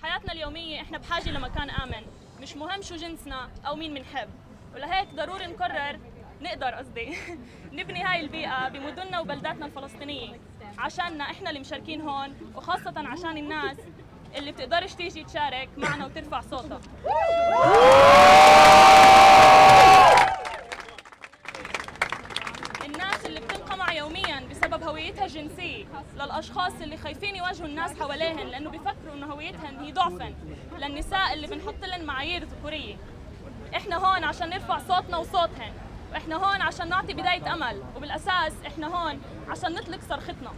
بحياتنا 0.02 0.32
اليومية 0.32 0.80
إحنا 0.80 0.98
بحاجة 0.98 1.30
لمكان 1.30 1.70
آمن. 1.70 2.02
مش 2.44 2.56
مهم 2.56 2.82
شو 2.82 2.96
جنسنا 2.96 3.50
أو 3.66 3.74
مين 3.76 3.94
منحب. 3.94 4.28
ولهيك 4.74 5.08
ضروري 5.14 5.46
نقرر 5.46 5.98
نقدر 6.40 6.66
قصدي 6.74 7.16
نبني 7.72 8.02
هاي 8.04 8.20
البيئة 8.20 8.68
بمدننا 8.68 9.20
وبلداتنا 9.20 9.66
الفلسطينية. 9.66 10.40
عشاننا 10.78 11.24
إحنا 11.24 11.48
اللي 11.50 11.60
مشاركين 11.60 12.00
هون 12.00 12.34
وخاصة 12.54 12.94
عشان 12.96 13.36
الناس 13.36 13.76
اللي 14.36 14.52
بتقدرش 14.52 14.94
تيجي 14.94 15.24
تشارك 15.24 15.68
معنا 15.76 16.06
وترفع 16.06 16.40
صوتها 16.40 16.80
الناس 22.84 23.26
اللي 23.26 23.40
بتنقمع 23.40 23.92
يوميا 23.92 24.40
بسبب 24.50 24.82
هويتها 24.82 25.26
للأشخاص 26.14 26.72
اللي 26.80 26.96
خايفين 26.96 27.36
يواجهوا 27.36 27.66
الناس 27.66 28.00
حواليهن 28.00 28.46
لأنه 28.46 28.70
بيفكروا 28.70 29.14
إنه 29.14 29.26
هويتهن 29.26 29.80
هي 29.80 29.92
ضعفا 29.92 30.34
للنساء 30.78 31.32
اللي 31.32 31.46
بنحط 31.46 31.84
لهم 31.84 32.04
معايير 32.04 32.44
ذكورية. 32.44 32.96
إحنا 33.76 33.96
هون 33.96 34.24
عشان 34.24 34.50
نرفع 34.50 34.78
صوتنا 34.78 35.16
وصوتهن 35.16 35.72
وإحنا 36.12 36.36
هون 36.36 36.60
عشان 36.60 36.88
نعطي 36.88 37.14
بداية 37.14 37.54
أمل 37.54 37.82
وبالأساس 37.96 38.52
إحنا 38.66 38.86
هون 38.86 39.20
عشان 39.48 39.72
نطلق 39.72 40.00
صرختنا. 40.08 40.52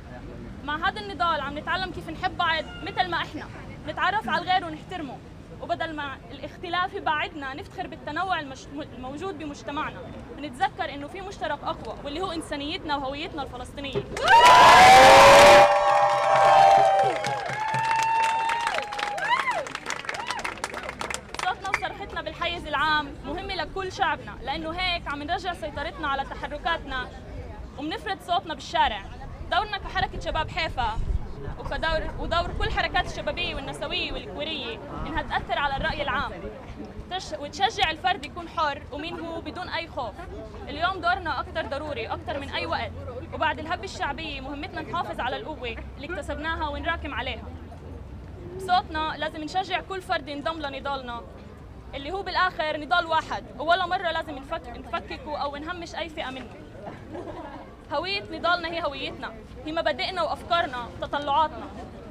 مع 0.65 0.89
هذا 0.89 1.01
النضال 1.01 1.41
عم 1.41 1.59
نتعلم 1.59 1.93
كيف 1.93 2.11
نحب 2.11 2.37
بعض 2.37 2.65
مثل 2.83 3.11
ما 3.11 3.17
إحنا 3.17 3.47
نتعرف 3.89 4.29
على 4.29 4.43
الغير 4.43 4.65
ونحترمه. 4.65 5.19
وبدل 5.61 5.97
ما 5.97 6.17
الاختلاف 6.31 6.95
يبعدنا 6.95 7.55
نفتخر 7.55 7.87
بالتنوع 7.87 8.41
الموجود 8.97 9.39
بمجتمعنا. 9.39 10.01
ونتذكر 10.39 10.95
إنه 10.95 11.07
في 11.07 11.21
مشترك 11.21 11.59
أقوى 11.65 11.97
واللي 12.05 12.21
هو 12.21 12.33
إنسانيتنا 12.33 12.97
وهويتنا 12.97 13.43
الفلسطينية 13.43 14.03
الحيز 22.27 22.67
العام 22.67 23.15
مهمة 23.27 23.55
لكل 23.55 23.86
شعبنا 23.99 24.39
لأنه 24.43 24.71
هيك 24.71 25.09
عم 25.09 25.23
نرجع 25.23 25.53
سيطرتنا 25.53 26.09
على 26.09 26.25
تحركاتنا 26.25 27.09
وبنفرض 27.79 28.19
صوتنا 28.21 28.55
بالشارع. 28.55 29.03
دورنا 29.51 29.79
كحركة 29.79 30.21
شباب 30.21 30.51
حيفا 30.51 30.99
وكدور 31.59 32.01
ودور 32.19 32.51
كل 32.59 32.71
حركات 32.71 33.07
الشبابية 33.07 33.55
والنسوية 33.55 34.13
والكويرية 34.13 34.79
إنها 35.07 35.23
تأثر 35.23 35.59
على 35.59 35.77
الرأي 35.77 36.03
العام. 36.03 36.33
وتشجع 37.39 37.91
الفرد 37.91 38.25
يكون 38.25 38.49
حر 38.49 38.83
ومين 38.93 39.21
هو 39.21 39.41
بدون 39.41 39.69
أي 39.69 39.89
خوف. 39.89 40.15
اليوم 40.69 41.01
دورنا 41.01 41.41
أكثر 41.41 41.67
ضروري 41.67 42.07
أكثر 42.07 42.41
من 42.41 42.51
أي 42.51 42.67
وقت. 42.67 42.93
وبعد 43.35 43.59
الهبة 43.59 43.85
الشعبية 43.85 44.41
مهمتنا 44.41 44.81
نحافظ 44.81 45.21
على 45.21 45.37
القوة 45.37 45.77
اللي 45.97 46.15
اكتسبناها 46.15 46.69
ونراكم 46.69 47.15
عليها. 47.15 47.45
بصوتنا 48.57 49.15
لازم 49.17 49.45
نشجع 49.45 49.81
كل 49.81 50.03
فرد 50.03 50.29
ينضم 50.29 50.61
لنضالنا. 50.61 51.21
اللي 51.97 52.13
هو 52.13 52.23
بالآخر 52.23 52.77
نضال 52.77 53.07
واحد. 53.07 53.45
ولا 53.59 53.87
مرة 53.87 54.11
لازم 54.11 54.39
نفك 54.39 54.63
نفككه 54.69 55.39
أو 55.39 55.57
نهمش 55.57 55.95
أي 55.95 56.09
فئة 56.09 56.31
منه 56.31 56.51
هوية 57.93 58.23
نضالنا 58.23 58.69
هي 58.69 58.85
هويتنا. 58.85 59.35
هي 59.67 59.73
مبادئنا 59.73 60.23
وأفكارنا 60.23 60.89
وتطلعاتنا 61.03 61.67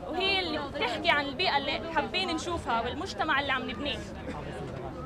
وهي 0.07 0.39
اللي 0.39 0.59
بتحكي 0.73 1.09
عن 1.09 1.25
البيئة 1.25 1.57
اللي 1.57 1.93
حابين 1.95 2.35
نشوفها 2.35 2.81
والمجتمع 2.81 3.39
اللي 3.39 3.51
عم 3.51 3.69
نبنيه. 3.69 3.99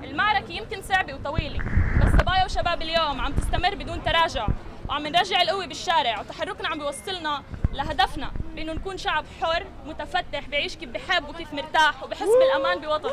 المعركة 0.04 0.52
يمكن 0.52 0.82
صعبة 0.82 1.14
وطويلة 1.14 1.60
بس 2.02 2.22
صبايا 2.22 2.46
وشباب 2.46 2.82
اليوم 2.82 3.22
عم 3.22 3.34
تستمر 3.34 3.76
بدون 3.76 4.04
تراجع. 4.04 4.48
وعم 4.90 5.08
نرجع 5.08 5.42
القوة 5.42 5.66
بالشارع 5.66 6.20
وتحركنا 6.20 6.68
عم 6.68 6.80
بيوصلنا 6.80 7.44
لهدفنا 7.74 8.32
بأنه 8.56 8.74
نكون 8.74 8.98
شعب 8.98 9.26
حر 9.42 9.66
متفتح 9.86 10.48
بيعيش 10.48 10.76
كيف 10.76 10.90
بحب 10.90 11.30
وكيف 11.30 11.54
مرتاح 11.54 12.04
وبحس 12.04 12.28
بالأمان 12.40 12.82
بوطنه 12.82 13.12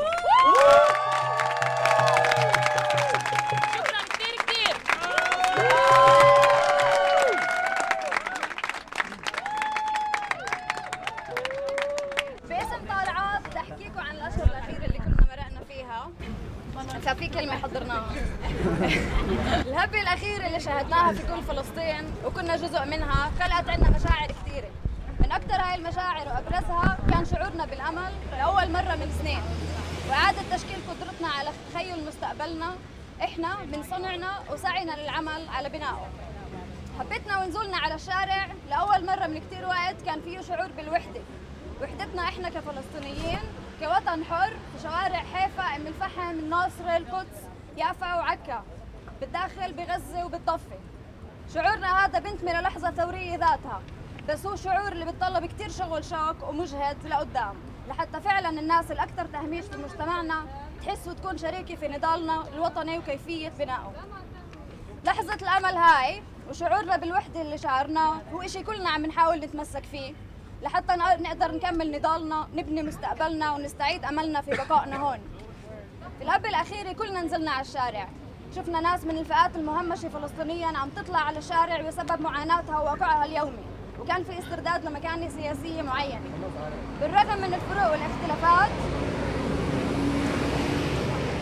شكرا 3.75 4.03
كثير 4.09 4.37
كثير 4.47 4.77
باسم 12.49 12.87
طالعات 12.89 13.41
بدي 13.49 13.59
احكيكم 13.59 14.01
عن 14.01 14.15
الاشهر 14.15 14.45
الاخيره 14.45 14.85
اللي 14.85 14.99
كنا 14.99 15.27
مرقنا 15.31 15.65
فيها 15.69 16.09
كان 17.05 17.17
في 17.17 17.29
كلمة 17.29 17.59
حضرناها 17.59 18.11
الهبة 19.67 20.01
الأخيرة 20.01 20.47
اللي 20.47 20.61
شاهدناها 20.61 21.13
في 21.13 21.23
كل 21.27 21.43
فلسطين 21.43 22.15
وكنا 22.25 22.57
جزء 22.57 22.85
منها 22.85 23.31
خلقت 23.41 23.69
عندنا 23.69 23.91
مشاعر 23.91 24.29
كثيرة 24.29 24.69
من 25.21 25.33
أكثر 25.33 25.55
هاي 25.55 25.75
المشاعر 25.75 26.29
وأبرزها 26.29 26.99
كان 27.11 27.25
شعورنا 27.25 27.67
بالأمل 27.67 28.13
لأول 28.33 28.73
مرة 28.73 28.97
من 28.97 29.13
سنين 29.23 29.41
وإعادة 30.09 30.39
تشكيل 30.57 30.77
قدرتنا 30.91 31.29
على 31.29 31.51
تخيل 31.73 32.07
مستقبلنا 32.07 32.75
إحنا 33.25 33.57
من 33.73 33.83
صنعنا 33.91 34.31
وسعينا 34.51 34.93
للعمل 34.93 35.49
على 35.49 35.69
بنائه 35.69 36.09
حبيتنا 36.99 37.39
ونزولنا 37.39 37.77
على 37.77 37.95
الشارع 37.95 38.47
لأول 38.71 39.07
مرة 39.07 39.27
من 39.27 39.41
كتير 39.41 39.67
وقت 39.67 40.03
كان 40.07 40.21
فيه 40.21 40.41
شعور 40.41 40.69
بالوحدة 40.77 41.21
وحدتنا 41.83 42.23
إحنا 42.23 42.49
كفلسطينيين 42.49 43.41
كوطن 43.81 44.25
حر 44.25 44.49
في 44.51 44.83
شوارع 44.83 45.23
حيفا 45.35 45.63
أم 45.77 45.87
الفحم 45.87 46.31
الناصرة 46.31 46.97
القدس 46.97 47.39
يافا 47.77 48.15
وعكا 48.15 48.65
بالداخل 49.21 49.73
بغزة 49.73 50.25
وبالضفة 50.25 50.79
شعورنا 51.55 52.05
هذا 52.05 52.19
بنتمي 52.19 52.53
للحظة 52.53 52.91
ثورية 52.91 53.31
ذاتها 53.37 53.83
بس 54.29 54.47
هو 54.47 54.57
شعور 54.57 54.93
اللي 54.93 55.05
بتطلب 55.05 55.47
كتير 55.47 55.71
شغل 55.71 56.05
شاق 56.05 56.49
ومجهد 56.49 57.07
لقدام 57.07 57.55
لحتى 57.89 58.21
فعلا 58.21 58.61
الناس 58.61 58.91
الأكثر 58.91 59.27
تهميش 59.27 59.56
في 59.67 59.79
مجتمعنا 59.79 60.45
تحس 60.83 61.09
وتكون 61.09 61.39
شريكة 61.39 61.75
في 61.75 61.89
نضالنا 61.89 62.49
الوطني 62.49 62.99
وكيفية 62.99 63.49
بنائه. 63.49 63.93
لحظة 65.05 65.35
الأمل 65.35 65.77
هاي 65.77 66.23
وشعورنا 66.51 66.97
بالوحدة 66.97 67.43
اللي 67.43 67.59
شعرناه 67.59 68.21
هو 68.33 68.43
إشي 68.43 68.63
كلنا 68.63 68.91
عم 68.91 69.07
نحاول 69.07 69.37
نتمسك 69.37 69.85
فيه. 69.85 70.15
لحتى 70.63 70.97
نقدر 70.97 71.55
نكمل 71.55 71.91
نضالنا 71.91 72.49
نبني 72.55 72.83
مستقبلنا 72.83 73.53
ونستعيد 73.53 74.05
أملنا 74.05 74.41
في 74.41 74.51
بقائنا 74.51 74.97
هون. 74.97 75.19
في 76.19 76.25
الهب 76.25 76.47
الأخيرة 76.47 76.93
كلنا 76.93 77.23
نزلنا 77.23 77.51
على 77.51 77.61
الشارع. 77.61 78.09
شفنا 78.57 78.81
ناس 78.81 79.05
من 79.05 79.19
الفئات 79.19 79.57
المهمشة 79.57 80.09
فلسطينيا 80.09 80.67
عم 80.67 80.91
تطلع 80.91 81.19
على 81.19 81.39
الشارع 81.39 81.81
بسبب 81.81 82.21
معاناتها 82.21 82.79
وواقعها 82.79 83.25
اليومي. 83.25 83.65
وكان 84.01 84.25
في 84.25 84.39
استرداد 84.39 84.85
لمكانة 84.85 85.29
سياسية 85.29 85.83
معينة. 85.83 86.31
بالرغم 87.01 87.39
من 87.39 87.55
الفروق 87.55 87.91
والاختلافات 87.91 88.71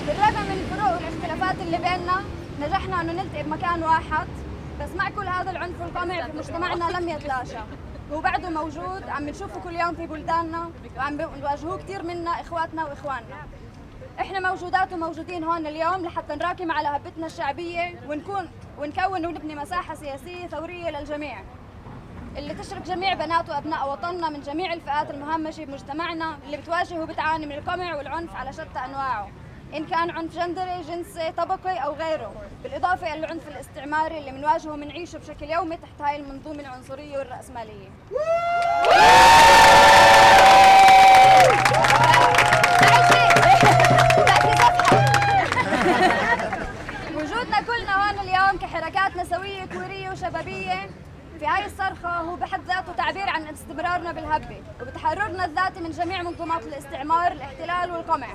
بالرغم 0.07 0.43
من 0.43 0.61
الفروق 0.65 0.93
والاختلافات 0.95 1.67
اللي 1.67 1.77
بيننا 1.77 2.25
نجحنا 2.61 3.01
إنه 3.01 3.13
نلتقي 3.13 3.43
بمكان 3.43 3.83
واحد. 3.83 4.27
بس 4.81 4.91
مع 4.97 5.11
كل 5.11 5.29
هذا 5.29 5.51
العنف 5.51 5.83
القمع 5.83 6.27
في 6.27 6.37
مجتمعنا 6.39 6.99
لم 6.99 7.09
يتلاشى. 7.09 7.59
هو 8.13 8.21
بعده 8.21 8.51
موجود 8.51 9.09
عم 9.09 9.29
نشوفه 9.29 9.61
كل 9.61 9.75
يوم 9.75 9.95
في 9.95 10.07
بلداننا 10.07 10.71
وعم 10.97 11.17
بيواجهوه 11.17 11.79
كثير 11.79 12.03
منا 12.03 12.31
إخواتنا 12.31 12.85
وإخواننا. 12.85 13.37
إحنا 14.21 14.51
موجودات 14.51 14.93
وموجودين 14.93 15.45
هون 15.45 15.67
اليوم 15.67 16.05
لحتى 16.05 16.35
نراكم 16.35 16.73
على 16.73 16.89
هبتنا 16.89 17.27
الشعبية 17.27 18.01
ونكون 18.09 18.49
ونكون 18.79 19.27
ونبني 19.27 19.55
مساحة 19.55 19.95
سياسية 19.95 20.47
ثورية 20.47 20.91
للجميع. 20.91 21.43
اللي 22.37 22.55
تشرك 22.55 22.83
جميع 22.83 23.15
بنات 23.15 23.51
وأبناء 23.51 23.93
وطننا 23.93 24.29
من 24.29 24.41
جميع 24.41 24.73
الفئات 24.73 25.11
المهمشة 25.11 25.65
بمجتمعنا 25.65 26.39
اللي 26.47 26.57
بتواجه 26.57 27.03
وبتعاني 27.03 27.47
من 27.47 27.53
القمع 27.53 27.97
والعنف 27.97 28.37
على 28.37 28.53
شتى 28.53 28.79
أنواعه. 28.85 29.29
إن 29.75 29.87
كان 29.87 30.11
عنف 30.11 30.35
جندري 30.39 30.81
جنسي 30.89 31.33
طبقي 31.33 31.79
أو 31.79 31.93
غيره. 31.93 32.33
بالإضافة 32.63 33.15
إلى 33.15 33.25
العنف 33.25 33.49
الاستعماري 33.49 34.19
اللي 34.19 34.31
بنواجهه 34.31 34.73
وبنعيشه 34.73 35.19
بشكل 35.19 35.51
يومي 35.51 35.77
تحت 35.77 36.01
هاي 36.01 36.17
المنظومة 36.17 36.61
العنصرية 36.61 37.19
والرأسمالية. 37.19 37.89
وجودنا 47.17 47.61
كلنا 47.61 48.11
هون 48.11 48.19
اليوم 48.19 48.59
كحركات 48.59 49.17
نسوية 49.17 49.65
كورية 49.65 50.11
وشبابية. 50.11 50.91
في 51.39 51.47
هاي 51.47 51.67
الصرخة 51.67 52.09
هو 52.09 52.37
بحد 52.37 52.61
ذاته 52.67 52.93
تعبير 52.93 53.29
عن 53.29 53.49
استمرارنا 53.49 54.13
بالهبة 54.13 54.63
وبتحررنا 54.83 55.45
الذاتي 55.45 55.81
من 55.81 55.91
جميع 55.91 56.23
منظومات 56.23 56.63
الاستعمار 56.63 57.33
الاحتلال 57.33 57.91
والقمع. 57.91 58.29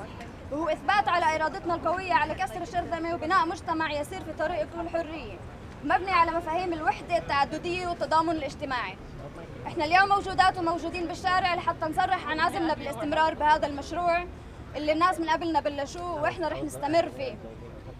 وهو 0.52 0.70
إثبات 0.70 1.08
على 1.08 1.36
إرادتنا 1.36 1.76
القوية 1.76 2.14
على 2.14 2.34
كسر 2.36 2.62
الشرذمة 2.62 3.14
وبناء 3.14 3.46
مجتمع 3.46 3.92
يسير 3.92 4.24
في 4.24 4.34
طريق 4.34 4.68
كل 4.76 4.90
حرية 4.90 5.40
مبني 5.84 6.12
على 6.12 6.32
مفاهيم 6.32 6.74
الوحدة 6.74 7.18
التعددية 7.18 7.88
والتضامن 7.88 8.32
الاجتماعي. 8.32 8.98
إحنا 9.68 9.86
اليوم 9.86 10.10
موجودات 10.10 10.58
وموجودين 10.58 11.08
بالشارع 11.08 11.56
لحتى 11.56 11.86
نصرح 11.86 12.28
عن 12.28 12.40
عزمنا 12.40 12.74
بالاستمرار 12.74 13.34
بهذا 13.34 13.68
المشروع 13.68 14.26
اللي 14.76 14.92
الناس 14.92 15.20
من 15.20 15.30
قبلنا 15.30 15.60
بلشوه 15.60 16.22
وإحنا 16.22 16.48
رح 16.48 16.64
نستمر 16.64 17.10
فيه. 17.18 17.38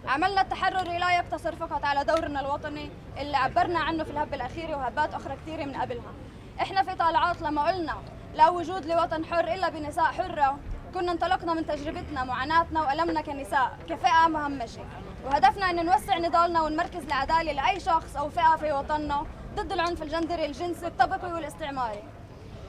عملنا 0.06 0.40
التحرري 0.40 0.98
لا 0.98 1.16
يقتصر 1.16 1.56
فقط 1.56 1.84
على 1.84 2.04
دورنا 2.04 2.40
الوطني 2.40 2.90
اللي 3.18 3.36
عبرنا 3.36 3.80
عنه 3.80 4.04
في 4.04 4.10
الهبة 4.10 4.36
الأخيرة 4.36 4.76
وهبات 4.76 5.14
أخرى 5.14 5.36
كثيرة 5.36 5.64
من 5.64 5.74
قبلها. 5.74 6.12
إحنا 6.60 6.82
في 6.82 6.94
طالعات 6.94 7.42
لما 7.42 7.68
قلنا 7.68 7.96
لا 8.34 8.48
وجود 8.48 8.86
لوطن 8.86 9.24
حر 9.24 9.54
إلا 9.54 9.68
بنساء 9.68 10.04
حرة. 10.04 10.58
كنا 10.94 11.12
انطلقنا 11.12 11.54
من 11.54 11.66
تجربتنا 11.66 12.24
معاناتنا 12.24 12.80
وألمنا 12.80 13.20
كنساء 13.20 13.78
كفئة 13.88 14.28
مهمشة 14.28 14.84
وهدفنا 15.24 15.70
أن 15.70 15.86
نوسع 15.86 16.18
نضالنا 16.18 16.62
ونمركز 16.62 17.04
العدالة 17.04 17.52
لأي 17.52 17.80
شخص 17.80 18.16
أو 18.16 18.30
فئة 18.30 18.56
في 18.56 18.72
وطننا 18.72 19.26
ضد 19.56 19.72
العنف 19.72 20.02
الجندري 20.02 20.46
الجنسي 20.46 20.86
الطبقي 20.86 21.32
والاستعماري. 21.32 22.02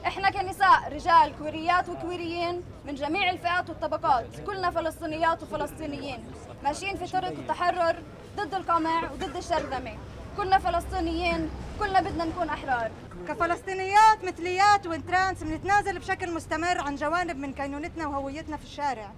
إحنا 0.06 0.30
كنساء 0.30 0.92
رجال 0.92 1.38
كويريات 1.38 1.88
وكويريين 1.88 2.62
من 2.84 2.94
جميع 2.94 3.30
الفئات 3.30 3.68
والطبقات 3.68 4.40
كلنا 4.46 4.70
فلسطينيات 4.70 5.42
وفلسطينيين 5.42 6.24
ماشيين 6.64 6.96
في 6.96 7.12
طريق 7.12 7.30
التحرر 7.30 7.96
ضد 8.36 8.54
القمع 8.54 9.10
وضد 9.12 9.36
الشرذمة. 9.36 9.96
كلنا 10.36 10.58
فلسطينيين 10.58 11.50
كلنا 11.78 12.00
بدنا 12.00 12.24
نكون 12.24 12.48
أحرار. 12.48 12.90
كفلسطينيات 13.28 14.24
مثليات 14.24 14.86
و 14.86 14.95
trans 14.95 15.42
بنتنازل 15.42 15.98
بشكل 15.98 16.34
مستمر 16.34 16.80
عن 16.80 16.96
جوانب 16.96 17.36
من 17.36 17.52
كينونتنا 17.52 18.06
وهويتنا 18.06 18.56
في 18.56 18.64
الشارع. 18.64 19.10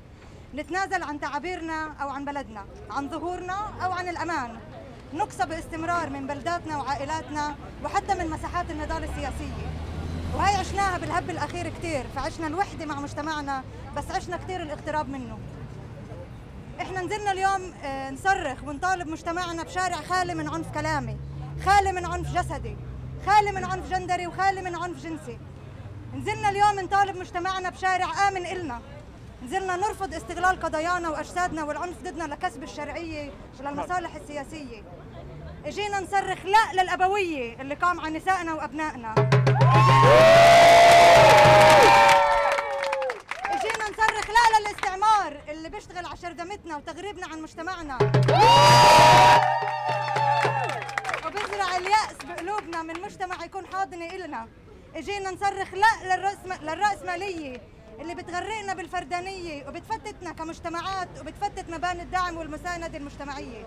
نتنازل 0.55 1.03
عن 1.03 1.21
تعابيرنا 1.21 1.93
أو 2.03 2.09
عن 2.09 2.25
بلدنا 2.25 2.65
عن 2.91 3.11
ظهورنا 3.11 3.73
أو 3.85 3.93
عن 3.93 4.09
الأمان. 4.09 4.57
نقصى 5.15 5.47
باستمرار 5.47 6.11
من 6.11 6.27
بلداتنا 6.27 6.77
وعائلاتنا 6.77 7.55
وحتى 7.85 8.15
من 8.15 8.31
مساحات 8.31 8.71
النضال 8.71 9.05
السياسية. 9.05 9.71
وهي 10.35 10.55
عشناها 10.55 10.99
بالهب 10.99 11.31
الأخير 11.31 11.69
كتير 11.69 12.07
فعشنا 12.17 12.47
الوحدة 12.47 12.87
مع 12.87 13.01
مجتمعنا 13.01 13.65
بس 13.97 14.11
عشنا 14.11 14.37
كتير 14.37 14.63
الاغتراب 14.63 15.09
منه. 15.09 15.39
إحنا 16.81 17.03
نزلنا 17.03 17.33
اليوم 17.33 17.73
آه، 17.85 18.11
نصرخ 18.11 18.65
ونطالب 18.65 19.09
مجتمعنا 19.09 19.63
بشارع 19.63 19.97
خالي 19.97 20.35
من 20.35 20.49
عنف 20.49 20.71
كلامي 20.75 21.17
خالي 21.65 21.93
من 21.93 22.07
عنف 22.07 22.35
جسدي. 22.35 22.77
خالي 23.27 23.53
من 23.53 23.65
عنف 23.65 23.91
جندري 23.91 24.27
وخالي 24.27 24.63
من 24.63 24.75
عنف 24.75 25.03
جنسي. 25.03 25.39
نزلنا 26.15 26.49
اليوم 26.49 26.81
نطالب 26.81 27.17
مجتمعنا 27.17 27.71
بشارع 27.71 28.29
آمن 28.29 28.47
إلنا. 28.47 28.81
نزلنا 29.45 29.77
نرفض 29.77 30.15
استغلال 30.15 30.61
قضايانا 30.61 31.09
وأجسادنا 31.09 31.65
والعنف 31.65 31.97
ضدنا 32.03 32.25
لكسب 32.25 32.63
الشرعية 32.63 33.33
وللمصالح 33.61 34.15
السياسية. 34.15 34.83
إجينا 35.67 36.01
نصرخ 36.01 36.39
لا 36.45 36.83
للأبوية 36.83 37.61
اللي 37.61 37.75
قام 37.75 38.01
عن 38.01 38.13
نسائنا 38.13 38.55
وأبنائنا. 38.55 39.15
إجينا 43.45 43.85
نصرخ 43.91 44.27
لا 44.31 44.59
للاستعمار 44.61 45.41
اللي 45.49 45.69
بيشتغل 45.69 46.07
على 46.07 46.17
شرذمتنا 46.17 46.77
وتغريبنا 46.77 47.27
عن 47.27 47.43
مجتمعنا. 47.43 47.99
اليأس 51.77 52.17
بقلوبنا 52.25 52.83
من 52.83 53.01
مجتمع 53.01 53.45
يكون 53.45 53.67
حاضنة 53.67 54.07
إلنا. 54.07 54.49
إجينا 54.95 55.31
نصرخ 55.31 55.75
لا 55.75 56.17
للرأس 56.17 56.39
للرأسمالية 56.63 57.63
اللي 58.01 58.15
بتغرقنا 58.15 58.75
بالفردانية 58.75 59.69
وبتفتتنا 59.69 60.33
كمجتمعات 60.33 61.09
وبتفتت 61.21 61.71
مباني 61.71 62.03
الدعم 62.03 62.37
والمساندة 62.37 62.99
المجتمعية. 62.99 63.67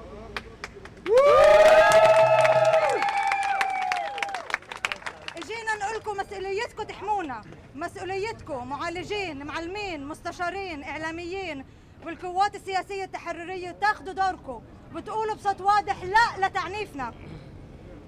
إجينا 5.38 5.76
نقول 5.82 5.96
لكم 5.96 6.18
مسؤوليتكم 6.18 6.84
تحمونا. 6.84 7.42
مسؤوليتكم 7.76 8.70
معالجين 8.70 9.46
معلمين 9.46 10.08
مستشارين 10.08 10.84
إعلاميين 10.84 11.66
والقوات 12.06 12.56
السياسية 12.56 13.04
التحررية 13.04 13.72
تاخذوا 13.72 14.14
دوركم. 14.14 14.62
وتقولوا 14.96 15.36
بصوت 15.36 15.62
واضح 15.62 16.04
لا 16.04 16.48
لتعنيفنا. 16.48 17.14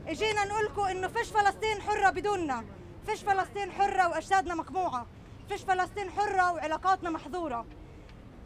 اجينا 0.09 0.45
نقول 0.45 0.65
لكم 0.65 0.81
إنه 0.81 1.07
فيش 1.07 1.27
فلسطين 1.27 1.81
حرة 1.81 2.09
بدوننا. 2.09 2.65
فيش 3.05 3.23
فلسطين 3.23 3.71
حرة 3.71 4.07
وأجسادنا 4.07 4.55
مقموعة. 4.55 5.05
فيش 5.49 5.61
فلسطين 5.61 6.11
حرة 6.11 6.51
وعلاقاتنا 6.51 7.09
محظورة. 7.09 7.65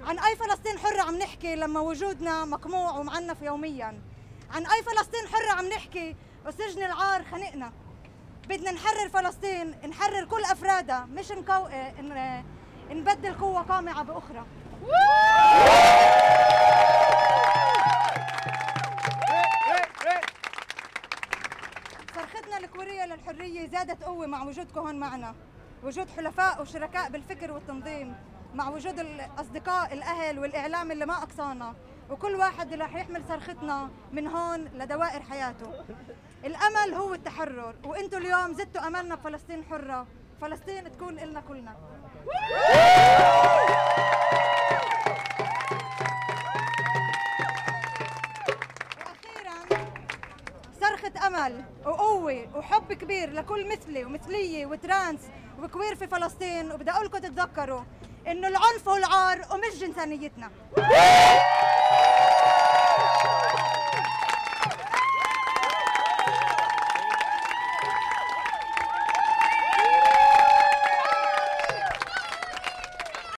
عن 0.08 0.20
أي 0.20 0.36
فلسطين 0.36 0.80
حرة 0.80 1.02
عم 1.02 1.18
نحكي 1.18 1.56
لما 1.56 1.80
وجودنا 1.80 2.46
مقموع 2.46 2.98
ومعنف 2.98 3.42
يوميا؟ 3.42 4.02
عن 4.52 4.66
أي 4.66 4.84
فلسطين 4.84 5.28
حرة 5.28 5.52
عم 5.52 5.66
نحكي 5.66 6.16
وسجن 6.46 6.84
العار 6.84 7.24
خنقنا؟ 7.24 7.72
بدنا 8.48 8.72
نحرر 8.72 9.10
فلسطين 9.10 9.76
نحرر 9.90 10.26
كل 10.26 10.44
أفرادها 10.44 11.08
مش 11.12 11.32
نكو... 11.32 11.68
ن... 12.02 12.44
نبدل 12.92 13.34
قوة 13.34 13.62
قامعة 13.62 14.04
بأخرى. 14.04 14.46
الكورية 22.74 23.06
للحرية 23.06 23.68
زادت 23.68 24.04
قوة 24.04 24.28
مع 24.28 24.44
وجودكم 24.44 24.80
هون 24.80 25.00
معنا. 25.00 25.36
وجود 25.84 26.10
حلفاء 26.10 26.62
وشركاء 26.62 27.10
بالفكر 27.10 27.52
والتنظيم 27.52 28.16
مع 28.54 28.70
وجود 28.70 29.00
الأصدقاء 29.00 29.94
الأهل 29.94 30.40
والإعلام 30.40 30.92
اللي 30.92 31.06
ما 31.06 31.14
أقصانا. 31.14 31.76
وكل 32.10 32.36
واحد 32.36 32.74
رح 32.74 32.96
يحمل 32.96 33.24
صرختنا 33.28 33.90
من 34.12 34.28
هون 34.28 34.60
لدوائر 34.60 35.22
حياته. 35.22 35.84
الأمل 36.46 36.94
هو 36.94 37.14
التحرر 37.14 37.76
وأنتم 37.84 38.18
اليوم 38.18 38.54
زدتوا 38.54 38.88
أملنا 38.88 39.16
بفلسطين 39.16 39.64
حرة. 39.64 40.08
فلسطين 40.42 40.92
تكون 40.92 41.20
إلنا 41.20 41.42
كلنا. 41.42 41.76
أمل 51.34 51.64
وقوة 51.86 52.48
وحب 52.56 52.94
كبير 52.94 53.34
لكل 53.34 53.70
مثلي 53.72 54.06
ومثلية 54.06 54.66
وترانس 54.66 55.20
وكوير 55.64 55.96
في 55.96 56.08
فلسطين. 56.08 56.72
وبدي 56.72 56.92
أقول 56.92 57.06
لكم 57.06 57.18
تتذكروا 57.18 57.82
إنه 58.28 58.48
العنف 58.48 58.88
والعار 58.88 59.38
ومش 59.52 59.80
جنسانيتنا. 59.80 60.52